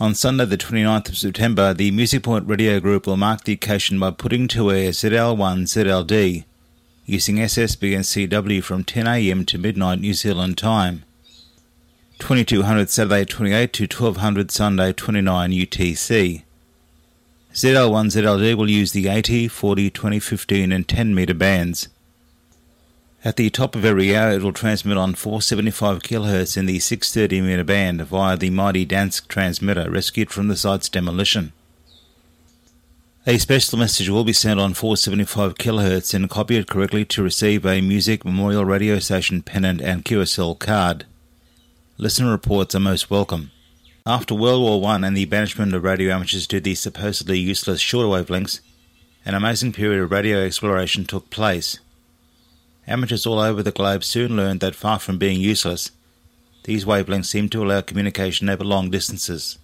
On 0.00 0.12
Sunday, 0.12 0.44
the 0.44 0.58
29th 0.58 1.10
of 1.10 1.16
September, 1.16 1.72
the 1.72 1.92
Musick 1.92 2.24
Point 2.24 2.48
Radio 2.48 2.80
Group 2.80 3.06
will 3.06 3.16
mark 3.16 3.44
the 3.44 3.52
occasion 3.52 4.00
by 4.00 4.10
putting 4.10 4.48
to 4.48 4.72
air 4.72 4.90
ZL1 4.90 5.68
ZLD 5.68 6.46
using 7.06 7.36
SSB 7.36 7.94
and 7.94 8.04
CW 8.04 8.60
from 8.60 8.82
10am 8.82 9.46
to 9.46 9.56
midnight 9.56 10.00
New 10.00 10.14
Zealand 10.14 10.58
time. 10.58 11.04
2200 12.18 12.90
Saturday 12.90 13.24
28 13.24 13.72
to 13.72 13.82
1200 13.84 14.50
Sunday 14.50 14.92
29 14.92 15.52
UTC. 15.52 16.42
ZL1 17.52 18.06
ZLD 18.06 18.54
will 18.54 18.70
use 18.70 18.92
the 18.92 19.08
80, 19.08 19.46
40, 19.46 19.90
20, 19.90 20.18
15 20.18 20.72
and 20.72 20.88
10 20.88 21.14
metre 21.14 21.34
bands. 21.34 21.88
At 23.26 23.36
the 23.36 23.50
top 23.50 23.76
of 23.76 23.84
every 23.84 24.16
hour 24.16 24.32
it 24.32 24.42
will 24.42 24.54
transmit 24.54 24.96
on 24.96 25.14
475 25.14 25.98
kHz 25.98 26.56
in 26.56 26.64
the 26.64 26.78
630 26.78 27.42
metre 27.42 27.62
band 27.62 28.00
via 28.06 28.38
the 28.38 28.48
mighty 28.48 28.86
Dansk 28.86 29.28
transmitter 29.28 29.90
rescued 29.90 30.30
from 30.30 30.48
the 30.48 30.56
site's 30.56 30.88
demolition. 30.88 31.52
A 33.26 33.36
special 33.36 33.78
message 33.78 34.08
will 34.08 34.24
be 34.24 34.32
sent 34.32 34.58
on 34.58 34.72
475 34.72 35.56
kHz 35.56 36.14
and 36.14 36.30
copied 36.30 36.66
correctly 36.66 37.04
to 37.04 37.22
receive 37.22 37.66
a 37.66 37.82
Musick 37.82 38.24
Memorial 38.24 38.64
Radio 38.64 38.98
Station 38.98 39.42
pennant 39.42 39.82
and 39.82 40.06
QSL 40.06 40.58
card. 40.58 41.04
Listener 41.98 42.30
reports 42.30 42.74
are 42.74 42.80
most 42.80 43.10
welcome. 43.10 43.50
After 44.04 44.34
World 44.34 44.62
War 44.62 44.90
I 44.90 44.96
and 44.96 45.16
the 45.16 45.26
banishment 45.26 45.72
of 45.74 45.84
radio 45.84 46.12
amateurs 46.12 46.46
to 46.48 46.60
the 46.60 46.74
supposedly 46.74 47.38
useless 47.38 47.80
shorter 47.80 48.08
wavelengths, 48.08 48.60
an 49.24 49.34
amazing 49.34 49.72
period 49.72 50.02
of 50.02 50.10
radio 50.10 50.44
exploration 50.44 51.04
took 51.04 51.30
place. 51.30 51.78
Amateurs 52.86 53.26
all 53.26 53.38
over 53.38 53.62
the 53.62 53.70
globe 53.70 54.02
soon 54.02 54.36
learned 54.36 54.58
that 54.60 54.74
far 54.74 54.98
from 54.98 55.18
being 55.18 55.40
useless, 55.40 55.92
these 56.64 56.84
wavelengths 56.84 57.26
seemed 57.26 57.52
to 57.52 57.62
allow 57.62 57.80
communication 57.80 58.48
over 58.48 58.64
long 58.64 58.90
distances. 58.90 59.58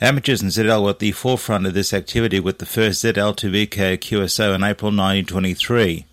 Amateurs 0.00 0.42
in 0.42 0.48
ZL 0.48 0.82
were 0.82 0.90
at 0.90 0.98
the 0.98 1.12
forefront 1.12 1.66
of 1.66 1.74
this 1.74 1.92
activity 1.92 2.40
with 2.40 2.58
the 2.58 2.66
first 2.66 3.04
ZL2VK 3.04 3.98
QSO 3.98 4.54
in 4.54 4.64
April 4.64 4.90
1923 4.90 6.06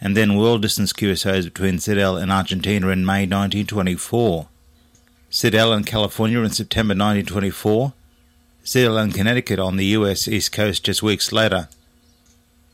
and 0.00 0.16
then 0.16 0.36
world 0.36 0.62
distance 0.62 0.92
QSOs 0.92 1.44
between 1.44 1.74
ZL 1.74 2.20
and 2.20 2.32
Argentina 2.32 2.88
in 2.88 3.04
May 3.04 3.26
1924, 3.26 4.48
ZL 5.30 5.76
and 5.76 5.86
California 5.86 6.40
in 6.40 6.50
September 6.50 6.90
1924, 6.90 7.92
ZL 8.64 9.00
and 9.00 9.14
Connecticut 9.14 9.60
on 9.60 9.76
the 9.76 9.84
US 9.86 10.26
East 10.26 10.50
Coast 10.50 10.84
just 10.84 11.04
weeks 11.04 11.30
later, 11.30 11.68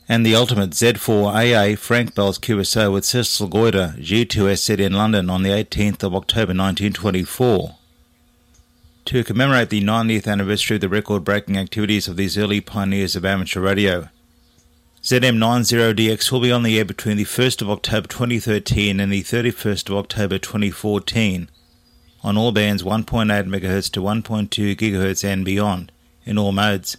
and 0.09 0.25
the 0.25 0.35
ultimate 0.35 0.71
Z4AA 0.71 1.77
Frank 1.77 2.15
Bell's 2.15 2.39
QSO 2.39 2.95
with 2.95 3.05
Cecil 3.05 3.51
Goyder 3.51 4.03
G2S 4.03 4.79
in 4.79 4.95
London 4.95 5.29
on 5.29 5.43
the 5.43 5.51
18th 5.51 6.03
of 6.03 6.15
October 6.15 6.55
1924. 6.55 7.77
To 9.05 9.23
commemorate 9.23 9.69
the 9.69 9.83
90th 9.83 10.27
anniversary 10.27 10.77
of 10.77 10.81
the 10.81 10.89
record 10.89 11.25
breaking 11.25 11.59
activities 11.59 12.09
of 12.09 12.17
these 12.17 12.39
early 12.39 12.63
pioneers 12.63 13.15
of 13.15 13.27
amateur 13.27 13.61
radio, 13.61 14.09
ZM90DX 15.03 16.33
will 16.33 16.41
be 16.41 16.51
on 16.51 16.63
the 16.63 16.79
air 16.79 16.87
between 16.87 17.19
the 17.19 17.25
1st 17.25 17.61
of 17.61 17.69
October 17.69 18.09
2013 18.09 18.99
and 18.99 19.13
the 19.13 19.23
31st 19.23 19.91
of 19.91 19.97
October 19.97 20.39
2014 20.39 21.51
on 22.27 22.37
all 22.37 22.51
bands 22.51 22.83
1.8 22.83 23.47
MHz 23.47 23.89
to 23.93 24.03
1.2 24.03 24.75
GHz 24.75 25.23
and 25.23 25.45
beyond 25.45 25.93
in 26.25 26.37
all 26.37 26.51
modes. 26.51 26.97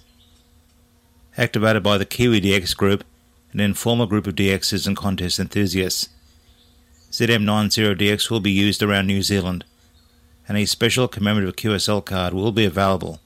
Activated 1.37 1.83
by 1.83 1.97
the 1.97 2.05
Kiwi 2.05 2.39
DX 2.39 2.75
group, 2.77 3.03
an 3.51 3.59
informal 3.59 4.07
group 4.07 4.25
of 4.25 4.35
DXs 4.35 4.87
and 4.87 4.95
contest 4.95 5.37
enthusiasts. 5.37 6.07
ZM90DX 7.11 8.31
will 8.31 8.39
be 8.39 8.51
used 8.51 8.81
around 8.81 9.07
New 9.07 9.21
Zealand, 9.21 9.65
and 10.47 10.57
a 10.57 10.65
special 10.65 11.09
commemorative 11.09 11.57
QSL 11.57 12.05
card 12.05 12.33
will 12.33 12.53
be 12.53 12.63
available, 12.63 13.19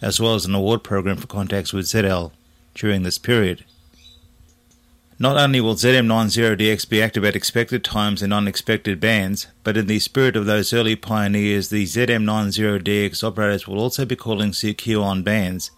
as 0.00 0.18
well 0.18 0.34
as 0.34 0.46
an 0.46 0.54
award 0.54 0.82
program 0.82 1.18
for 1.18 1.26
contacts 1.26 1.74
with 1.74 1.84
ZL 1.84 2.32
during 2.74 3.02
this 3.02 3.18
period. 3.18 3.66
Not 5.18 5.36
only 5.36 5.60
will 5.60 5.74
ZM90DX 5.74 6.88
be 6.88 7.02
active 7.02 7.24
at 7.24 7.36
expected 7.36 7.84
times 7.84 8.22
and 8.22 8.32
unexpected 8.32 8.98
bands, 8.98 9.46
but 9.62 9.76
in 9.76 9.86
the 9.86 9.98
spirit 9.98 10.36
of 10.36 10.46
those 10.46 10.72
early 10.72 10.96
pioneers, 10.96 11.68
the 11.68 11.84
ZM90DX 11.84 13.22
operators 13.22 13.68
will 13.68 13.78
also 13.78 14.04
be 14.04 14.16
calling 14.16 14.50
CQ 14.50 15.02
on 15.02 15.22
bands, 15.22 15.70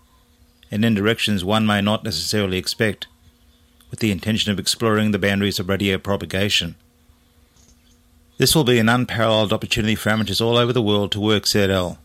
and 0.71 0.85
in 0.85 0.95
directions 0.95 1.45
one 1.45 1.67
may 1.67 1.81
not 1.81 2.05
necessarily 2.05 2.59
expect, 2.59 3.07
with 3.91 4.01
the 4.01 4.11
intention 4.11 4.51
of 4.51 4.59
exploring 4.59 5.11
the 5.11 5.19
boundaries 5.19 5.59
of 5.59 5.69
radio 5.69 5.99
propagation. 5.99 6.77
This 8.39 8.55
will 8.55 8.65
be 8.65 8.79
an 8.79 8.89
unparalleled 8.89 9.53
opportunity 9.53 9.95
for 9.95 10.11
amateurs 10.11 10.41
all 10.41 10.57
over 10.57 10.73
the 10.73 10.83
world 10.83 11.13
to 11.13 11.21
work 11.21 11.45
ZL, 11.45 11.99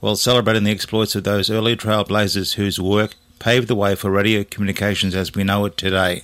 while 0.00 0.16
celebrating 0.16 0.64
the 0.64 0.70
exploits 0.70 1.14
of 1.14 1.24
those 1.24 1.50
early 1.50 1.76
trailblazers 1.76 2.54
whose 2.54 2.80
work 2.80 3.14
paved 3.38 3.68
the 3.68 3.76
way 3.76 3.94
for 3.94 4.10
radio 4.10 4.42
communications 4.42 5.14
as 5.14 5.34
we 5.34 5.44
know 5.44 5.64
it 5.64 5.76
today. 5.76 6.22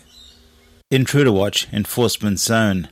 Intruder 0.94 1.32
Watch 1.32 1.66
Enforcement 1.72 2.38
Zone. 2.38 2.88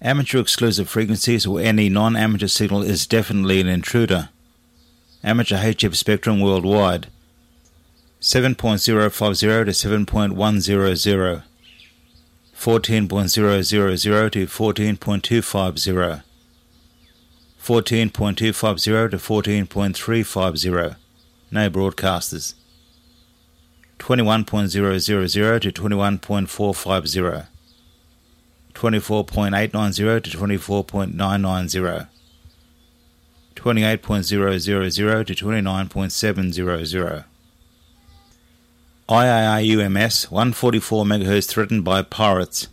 Amateur 0.00 0.38
exclusive 0.38 0.88
frequencies 0.88 1.44
or 1.44 1.58
any 1.58 1.88
non 1.88 2.14
amateur 2.14 2.46
signal 2.46 2.82
is 2.82 3.08
definitely 3.08 3.60
an 3.60 3.66
intruder. 3.66 4.28
Amateur 5.24 5.56
HF 5.56 5.96
spectrum 5.96 6.40
worldwide 6.40 7.08
7.050 8.20 9.64
to 9.64 9.72
7.100, 9.72 11.42
14.000 12.56 14.30
to 14.30 14.46
14.250, 14.46 16.22
14.250 17.60 19.10
to 19.10 19.16
14.350. 19.16 20.96
No 21.50 21.68
broadcasters. 21.68 22.54
21.000 24.02 25.60
to 25.60 25.70
21.450, 25.70 27.46
24.890 28.74 30.22
to 30.24 30.36
24.990, 30.36 32.08
28.000 33.54 35.26
to 35.26 35.34
29.700. 35.34 37.24
IARUMS 39.08 40.30
144 40.32 41.04
MHz 41.04 41.48
threatened 41.48 41.84
by 41.84 42.02
pirates. 42.02 42.66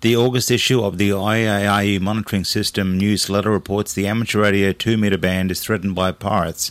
The 0.00 0.16
August 0.16 0.52
issue 0.52 0.80
of 0.84 0.98
the 0.98 1.10
IARU 1.10 2.00
Monitoring 2.00 2.44
System 2.44 2.96
newsletter 2.96 3.50
reports 3.50 3.92
the 3.92 4.06
amateur 4.06 4.42
radio 4.42 4.72
2 4.72 4.96
meter 4.96 5.18
band 5.18 5.50
is 5.50 5.60
threatened 5.60 5.96
by 5.96 6.12
pirates 6.12 6.70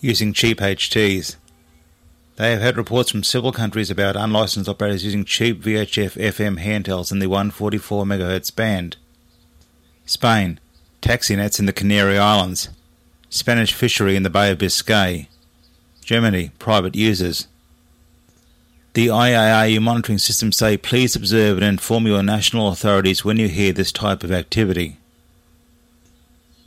using 0.00 0.32
cheap 0.32 0.58
HTs. 0.58 1.34
They 2.36 2.50
have 2.50 2.60
had 2.60 2.76
reports 2.76 3.10
from 3.10 3.22
several 3.22 3.52
countries 3.52 3.90
about 3.90 4.14
unlicensed 4.14 4.68
operators 4.68 5.04
using 5.04 5.24
cheap 5.24 5.62
VHF 5.62 6.20
FM 6.20 6.62
handhelds 6.62 7.10
in 7.10 7.18
the 7.18 7.28
144 7.28 8.04
MHz 8.04 8.54
band. 8.54 8.96
Spain, 10.04 10.60
taxi 11.00 11.34
nets 11.34 11.58
in 11.58 11.64
the 11.64 11.72
Canary 11.72 12.18
Islands. 12.18 12.68
Spanish 13.30 13.72
fishery 13.72 14.16
in 14.16 14.22
the 14.22 14.30
Bay 14.30 14.50
of 14.50 14.58
Biscay. 14.58 15.28
Germany, 16.04 16.50
private 16.58 16.94
users. 16.94 17.48
The 18.92 19.08
IARU 19.08 19.80
monitoring 19.80 20.18
systems 20.18 20.58
say 20.58 20.76
please 20.76 21.16
observe 21.16 21.56
and 21.56 21.66
inform 21.66 22.06
your 22.06 22.22
national 22.22 22.68
authorities 22.68 23.24
when 23.24 23.38
you 23.38 23.48
hear 23.48 23.72
this 23.72 23.92
type 23.92 24.22
of 24.22 24.30
activity. 24.30 24.98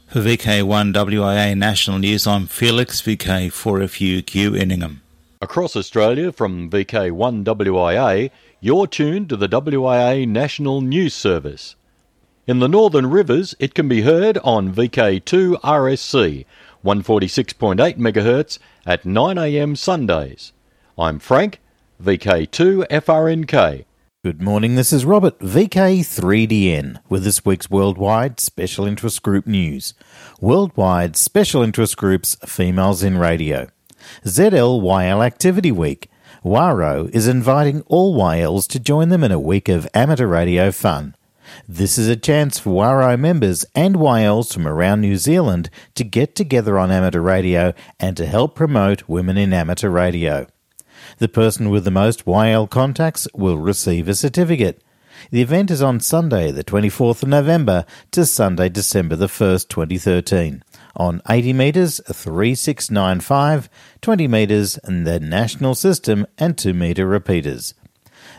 For 0.07 0.21
VK1WIA 0.21 1.55
National 1.55 1.99
News, 1.99 2.25
I'm 2.25 2.47
Felix 2.47 3.01
VK4FUQ 3.03 4.59
in 4.59 4.71
Ingham. 4.71 5.01
Across 5.41 5.77
Australia 5.77 6.33
from 6.33 6.69
VK1WIA, 6.69 8.29
you're 8.59 8.87
tuned 8.87 9.29
to 9.29 9.37
the 9.37 9.47
WIA 9.47 10.27
National 10.27 10.81
News 10.81 11.13
Service. 11.13 11.77
In 12.45 12.59
the 12.59 12.67
Northern 12.67 13.09
Rivers, 13.09 13.55
it 13.57 13.73
can 13.73 13.87
be 13.87 14.01
heard 14.01 14.37
on 14.39 14.73
VK2 14.73 15.61
RSC, 15.61 16.45
146.8 16.83 17.97
MHz 17.97 18.59
at 18.85 19.03
9am 19.03 19.77
Sundays. 19.77 20.51
I'm 20.97 21.19
Frank, 21.19 21.61
VK2 22.03 22.87
FRNK. 22.89 23.85
Good 24.25 24.41
morning, 24.41 24.75
this 24.75 24.91
is 24.91 25.05
Robert, 25.05 25.39
VK3DN, 25.39 26.99
with 27.07 27.23
this 27.23 27.45
week's 27.45 27.69
Worldwide 27.69 28.41
Special 28.41 28.85
Interest 28.85 29.23
Group 29.23 29.47
news. 29.47 29.93
Worldwide 30.41 31.15
Special 31.15 31.63
Interest 31.63 31.95
Groups 31.95 32.35
Females 32.45 33.03
in 33.03 33.17
Radio. 33.17 33.69
ZLYL 34.25 35.25
Activity 35.25 35.71
Week. 35.71 36.09
WARO 36.43 37.09
is 37.11 37.27
inviting 37.27 37.81
all 37.87 38.17
YLs 38.17 38.67
to 38.69 38.79
join 38.79 39.09
them 39.09 39.23
in 39.23 39.31
a 39.31 39.39
week 39.39 39.67
of 39.67 39.87
amateur 39.93 40.27
radio 40.27 40.71
fun. 40.71 41.15
This 41.67 41.97
is 41.97 42.07
a 42.07 42.15
chance 42.15 42.59
for 42.59 42.69
WARO 42.69 43.17
members 43.17 43.65
and 43.75 43.95
YLs 43.95 44.53
from 44.53 44.67
around 44.67 45.01
New 45.01 45.17
Zealand 45.17 45.69
to 45.95 46.03
get 46.03 46.35
together 46.35 46.79
on 46.79 46.91
amateur 46.91 47.21
radio 47.21 47.73
and 47.99 48.15
to 48.17 48.25
help 48.25 48.55
promote 48.55 49.09
women 49.09 49.37
in 49.37 49.53
amateur 49.53 49.89
radio. 49.89 50.47
The 51.17 51.27
person 51.27 51.69
with 51.69 51.83
the 51.83 51.91
most 51.91 52.25
YL 52.25 52.69
contacts 52.69 53.27
will 53.33 53.57
receive 53.57 54.07
a 54.07 54.15
certificate. 54.15 54.81
The 55.31 55.41
event 55.41 55.69
is 55.69 55.81
on 55.81 55.99
Sunday, 55.99 56.51
the 56.51 56.63
24th 56.63 57.23
of 57.23 57.29
November 57.29 57.85
to 58.11 58.25
Sunday, 58.25 58.69
December 58.69 59.15
the 59.15 59.27
1st, 59.27 59.67
2013 59.67 60.63
on 60.95 61.21
80 61.29 61.53
metres 61.53 62.01
3695, 62.11 63.69
20 64.01 64.27
metres 64.27 64.77
and 64.83 65.05
the 65.05 65.19
national 65.19 65.75
system 65.75 66.25
and 66.37 66.57
2 66.57 66.73
metre 66.73 67.05
repeaters. 67.05 67.73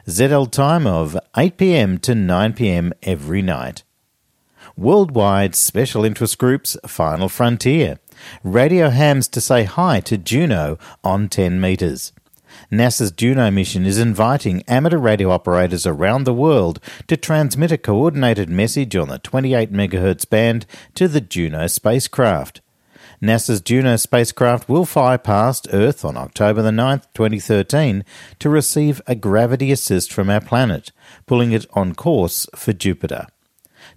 ZL 0.07 0.51
time 0.51 0.87
of 0.87 1.17
8pm 1.35 2.01
to 2.03 2.13
9pm 2.13 2.93
every 3.03 3.43
night. 3.43 3.83
Worldwide 4.77 5.55
Special 5.55 6.05
Interest 6.05 6.39
Groups 6.39 6.77
Final 6.87 7.29
Frontier. 7.29 7.99
Radio 8.43 8.91
hams 8.91 9.29
to 9.29 9.41
say 9.41 9.65
hi 9.65 10.01
to 10.01 10.17
Juno 10.17 10.79
on 11.03 11.29
10 11.29 11.61
metres. 11.61 12.13
NASA's 12.71 13.11
Juno 13.11 13.51
mission 13.51 13.87
is 13.87 13.99
inviting 13.99 14.63
amateur 14.69 14.99
radio 14.99 15.31
operators 15.31 15.87
around 15.87 16.25
the 16.25 16.35
world 16.35 16.81
to 17.09 17.17
transmit 17.17 17.73
a 17.73 17.79
coordinated 17.79 18.49
message 18.49 18.95
on 18.97 19.09
the 19.09 19.19
28 19.19 19.73
MHz 19.73 20.29
band 20.29 20.67
to 20.95 21.09
the 21.09 21.21
Juno 21.21 21.67
spacecraft. 21.67 22.61
NASA's 23.23 23.61
Juno 23.61 23.97
spacecraft 23.97 24.69
will 24.69 24.87
fly 24.87 25.17
past 25.17 25.69
Earth 25.73 26.05
on 26.05 26.17
October 26.17 26.63
the 26.63 26.71
9th, 26.71 27.05
2013 27.13 28.03
to 28.39 28.49
receive 28.49 29.03
a 29.07 29.15
gravity 29.15 29.71
assist 29.71 30.11
from 30.11 30.31
our 30.31 30.41
planet, 30.41 30.91
pulling 31.27 31.53
it 31.53 31.67
on 31.75 31.95
course 31.95 32.47
for 32.55 32.73
Jupiter. 32.73 33.27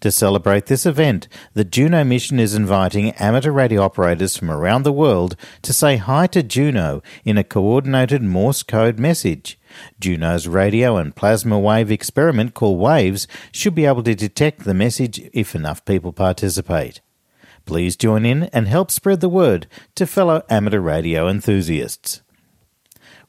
To 0.03 0.11
celebrate 0.11 0.65
this 0.65 0.85
event, 0.85 1.29
the 1.53 1.63
Juno 1.63 2.03
mission 2.03 2.37
is 2.37 2.53
inviting 2.53 3.11
amateur 3.11 3.51
radio 3.53 3.83
operators 3.83 4.35
from 4.35 4.51
around 4.51 4.83
the 4.83 4.91
world 4.91 5.37
to 5.61 5.71
say 5.71 5.95
hi 5.95 6.27
to 6.27 6.43
Juno 6.43 7.01
in 7.23 7.37
a 7.37 7.43
coordinated 7.45 8.21
Morse 8.21 8.63
code 8.63 8.99
message. 8.99 9.57
Juno's 10.01 10.45
radio 10.45 10.97
and 10.97 11.15
plasma 11.15 11.57
wave 11.57 11.89
experiment 11.89 12.53
called 12.53 12.79
WAVES 12.79 13.27
should 13.53 13.75
be 13.75 13.85
able 13.85 14.03
to 14.03 14.13
detect 14.13 14.65
the 14.65 14.73
message 14.73 15.21
if 15.31 15.55
enough 15.55 15.85
people 15.85 16.11
participate. 16.11 16.99
Please 17.65 17.95
join 17.95 18.25
in 18.25 18.49
and 18.51 18.67
help 18.67 18.91
spread 18.91 19.21
the 19.21 19.29
word 19.29 19.67
to 19.95 20.05
fellow 20.05 20.43
amateur 20.49 20.81
radio 20.81 21.29
enthusiasts. 21.29 22.21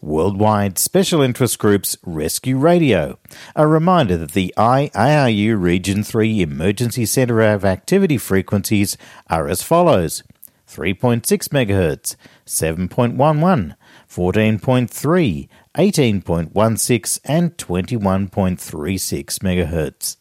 Worldwide 0.05 0.79
Special 0.79 1.23
Interest 1.23 1.59
Groups 1.59 1.97
Rescue 2.05 2.59
Radio. 2.59 3.19
A 3.57 3.67
reminder 3.67 4.19
that 4.19 4.33
the 4.33 4.53
IARU 4.55 5.59
Region 5.59 6.05
3 6.05 6.43
Emergency 6.43 7.07
Centre 7.07 7.40
of 7.40 7.64
Activity 7.64 8.19
frequencies 8.19 8.99
are 9.31 9.49
as 9.49 9.62
follows 9.62 10.23
3.6 10.69 11.23
MHz, 11.49 12.17
7.11, 12.47 13.77
14.3, 14.07 15.49
18.16, 15.75 17.21
and 17.25 17.57
21.36 17.57 19.38
MHz. 19.38 20.17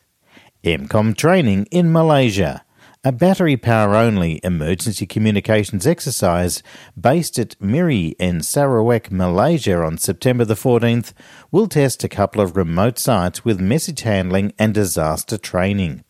MCOM 0.64 1.18
training 1.18 1.68
in 1.72 1.92
Malaysia 1.92 2.64
a 3.06 3.12
battery 3.12 3.58
power 3.58 3.96
only 3.96 4.40
emergency 4.46 5.06
communications 5.06 5.86
exercise 5.86 6.64
based 7.00 7.38
at 7.38 7.62
Miri 7.62 8.16
in 8.18 8.42
Sarawak, 8.42 9.12
Malaysia 9.12 9.84
on 9.84 9.98
September 9.98 10.46
the 10.46 10.54
14th 10.54 11.12
will 11.52 11.68
test 11.68 12.06
a 12.06 12.10
couple 12.10 12.42
of 12.42 12.56
remote 12.56 12.98
sites 12.98 13.44
with 13.44 13.60
message 13.60 14.02
handling 14.02 14.54
and 14.58 14.74
disaster 14.74 15.38
training. 15.38 16.06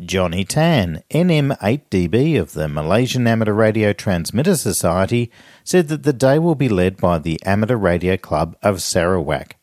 Johnny 0.00 0.44
Tan, 0.44 1.04
NM8DB 1.10 2.40
of 2.40 2.54
the 2.54 2.66
Malaysian 2.66 3.28
Amateur 3.28 3.52
Radio 3.52 3.92
Transmitter 3.92 4.56
Society, 4.56 5.30
said 5.62 5.86
that 5.88 6.02
the 6.02 6.12
day 6.12 6.40
will 6.40 6.56
be 6.56 6.68
led 6.68 6.96
by 6.96 7.18
the 7.18 7.40
Amateur 7.44 7.76
Radio 7.76 8.16
Club 8.16 8.56
of 8.62 8.82
Sarawak. 8.82 9.56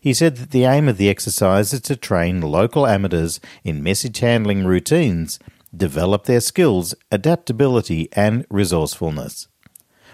He 0.00 0.12
said 0.12 0.38
that 0.38 0.50
the 0.50 0.64
aim 0.64 0.88
of 0.88 0.96
the 0.96 1.08
exercise 1.08 1.72
is 1.72 1.82
to 1.82 1.94
train 1.94 2.40
local 2.40 2.84
amateurs 2.84 3.38
in 3.62 3.82
message 3.82 4.18
handling 4.18 4.64
routines 4.64 5.38
develop 5.76 6.24
their 6.24 6.40
skills, 6.40 6.94
adaptability, 7.10 8.08
and 8.12 8.46
resourcefulness. 8.50 9.48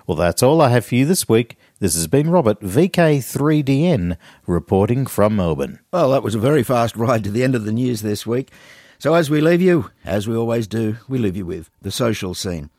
Well, 0.06 0.16
that's 0.16 0.42
all 0.42 0.60
I 0.60 0.70
have 0.70 0.84
for 0.84 0.96
you 0.96 1.06
this 1.06 1.28
week. 1.28 1.56
This 1.78 1.94
has 1.94 2.06
been 2.06 2.30
Robert, 2.30 2.60
VK3DN, 2.60 4.16
reporting 4.46 5.06
from 5.06 5.36
Melbourne. 5.36 5.78
Well, 5.92 6.10
that 6.10 6.22
was 6.22 6.34
a 6.34 6.40
very 6.40 6.62
fast 6.62 6.96
ride 6.96 7.24
to 7.24 7.30
the 7.30 7.44
end 7.44 7.54
of 7.54 7.64
the 7.64 7.72
news 7.72 8.02
this 8.02 8.26
week. 8.26 8.50
So, 8.98 9.14
as 9.14 9.30
we 9.30 9.40
leave 9.40 9.60
you, 9.60 9.90
as 10.04 10.28
we 10.28 10.36
always 10.36 10.66
do, 10.66 10.96
we 11.08 11.18
leave 11.18 11.36
you 11.36 11.46
with 11.46 11.70
the 11.80 11.90
social 11.90 12.34
scene. 12.34 12.70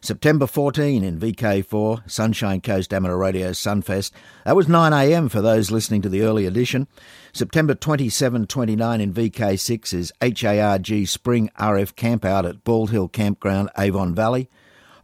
September 0.00 0.46
14 0.46 1.02
in 1.02 1.18
VK4, 1.18 2.08
Sunshine 2.08 2.60
Coast 2.60 2.94
Amateur 2.94 3.16
Radio 3.16 3.50
Sunfest. 3.50 4.12
That 4.44 4.54
was 4.54 4.66
9am 4.66 5.30
for 5.30 5.40
those 5.40 5.70
listening 5.70 6.02
to 6.02 6.08
the 6.08 6.22
early 6.22 6.46
edition. 6.46 6.86
September 7.32 7.74
27 7.74 8.46
29 8.46 9.00
in 9.00 9.12
VK6 9.12 9.94
is 9.94 10.12
HARG 10.20 11.06
Spring 11.06 11.50
RF 11.58 11.94
Campout 11.94 12.48
at 12.48 12.62
Bald 12.64 12.90
Hill 12.90 13.08
Campground, 13.08 13.70
Avon 13.76 14.14
Valley. 14.14 14.48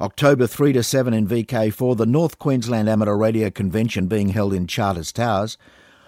October 0.01 0.47
3 0.47 0.73
to 0.73 0.83
7 0.83 1.13
in 1.13 1.27
VK4, 1.27 1.97
the 1.97 2.07
North 2.07 2.39
Queensland 2.39 2.89
Amateur 2.89 3.17
Radio 3.17 3.51
Convention 3.51 4.07
being 4.07 4.31
held 4.31 4.55
in 4.55 4.67
Charters 4.67 5.13
Towers. 5.13 5.57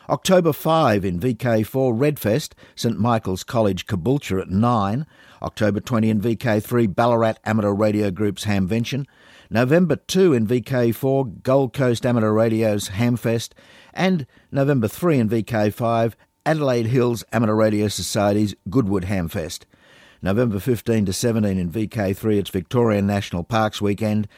October 0.08 0.52
5 0.52 1.04
in 1.04 1.18
VK4, 1.18 1.98
Redfest, 1.98 2.52
St 2.76 2.98
Michael's 2.98 3.42
College, 3.42 3.86
Caboolture 3.86 4.40
at 4.40 4.48
9. 4.48 5.04
October 5.42 5.80
20 5.80 6.10
in 6.10 6.20
VK3, 6.20 6.94
Ballarat 6.94 7.34
Amateur 7.44 7.72
Radio 7.72 8.12
Group's 8.12 8.44
Hamvention. 8.44 9.04
November 9.50 9.96
2 9.96 10.32
in 10.32 10.46
VK4, 10.46 11.42
Gold 11.42 11.72
Coast 11.72 12.06
Amateur 12.06 12.32
Radio's 12.32 12.90
Hamfest. 12.90 13.50
And 13.92 14.26
November 14.52 14.86
3 14.86 15.18
in 15.18 15.28
VK5, 15.28 16.14
Adelaide 16.44 16.86
Hills 16.86 17.24
Amateur 17.32 17.54
Radio 17.54 17.88
Society's 17.88 18.54
Goodwood 18.70 19.04
Hamfest. 19.04 19.64
November 20.22 20.60
15 20.60 21.06
to 21.06 21.12
17 21.12 21.58
in 21.58 21.70
VK3, 21.70 22.38
it's 22.38 22.50
Victorian 22.50 23.06
National 23.06 23.42
Parks 23.42 23.82
Weekend. 23.82 24.28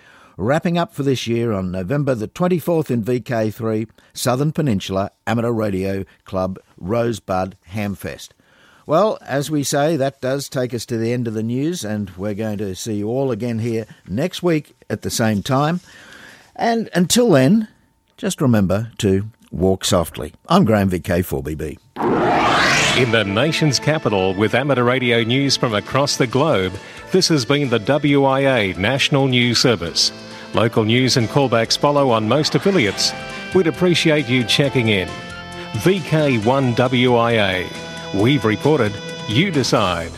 Wrapping 0.41 0.79
up 0.79 0.95
for 0.95 1.03
this 1.03 1.27
year 1.27 1.51
on 1.51 1.73
November 1.73 2.15
the 2.15 2.29
24th 2.29 2.93
in 2.93 3.03
VK3, 3.03 3.89
Southern 4.13 4.53
Peninsula 4.53 5.11
Amateur 5.27 5.51
Radio 5.51 6.05
Club 6.25 6.61
Rosebud 6.77 7.57
Hamfest. 7.73 8.29
Well, 8.87 9.19
as 9.27 9.51
we 9.51 9.65
say, 9.65 9.97
that 9.97 10.21
does 10.21 10.49
take 10.49 10.73
us 10.73 10.87
to 10.87 10.97
the 10.97 11.13
end 11.13 11.27
of 11.27 11.35
the 11.35 11.43
news, 11.43 11.85
and 11.85 12.11
we're 12.11 12.35
going 12.35 12.59
to 12.59 12.77
see 12.77 12.95
you 12.95 13.09
all 13.09 13.33
again 13.33 13.59
here 13.59 13.85
next 14.07 14.41
week 14.41 14.77
at 14.89 15.03
the 15.03 15.11
same 15.11 15.43
time. 15.43 15.81
And 16.55 16.89
until 16.95 17.31
then, 17.31 17.67
just 18.17 18.41
remember 18.41 18.93
to 18.99 19.25
walk 19.51 19.85
softly. 19.85 20.35
I'm 20.49 20.65
Graham 20.65 20.89
VK4BB. 20.89 21.79
In 22.97 23.11
the 23.11 23.25
nation's 23.25 23.81
capital, 23.81 24.35
with 24.35 24.55
amateur 24.55 24.85
radio 24.85 25.25
news 25.25 25.57
from 25.57 25.75
across 25.75 26.17
the 26.17 26.29
globe, 26.29 26.75
this 27.11 27.27
has 27.27 27.45
been 27.45 27.71
the 27.71 27.81
WIA 27.81 28.79
National 28.79 29.27
News 29.27 29.59
Service. 29.59 30.13
Local 30.55 30.85
news 30.85 31.17
and 31.17 31.29
callbacks 31.29 31.77
follow 31.77 32.11
on 32.11 32.29
most 32.29 32.55
affiliates. 32.55 33.13
We'd 33.55 33.67
appreciate 33.67 34.29
you 34.29 34.45
checking 34.45 34.89
in. 34.89 35.09
VK1WIA 35.73 37.67
We've 38.15 38.45
reported, 38.45 38.93
you 39.29 39.51
decide. 39.51 40.18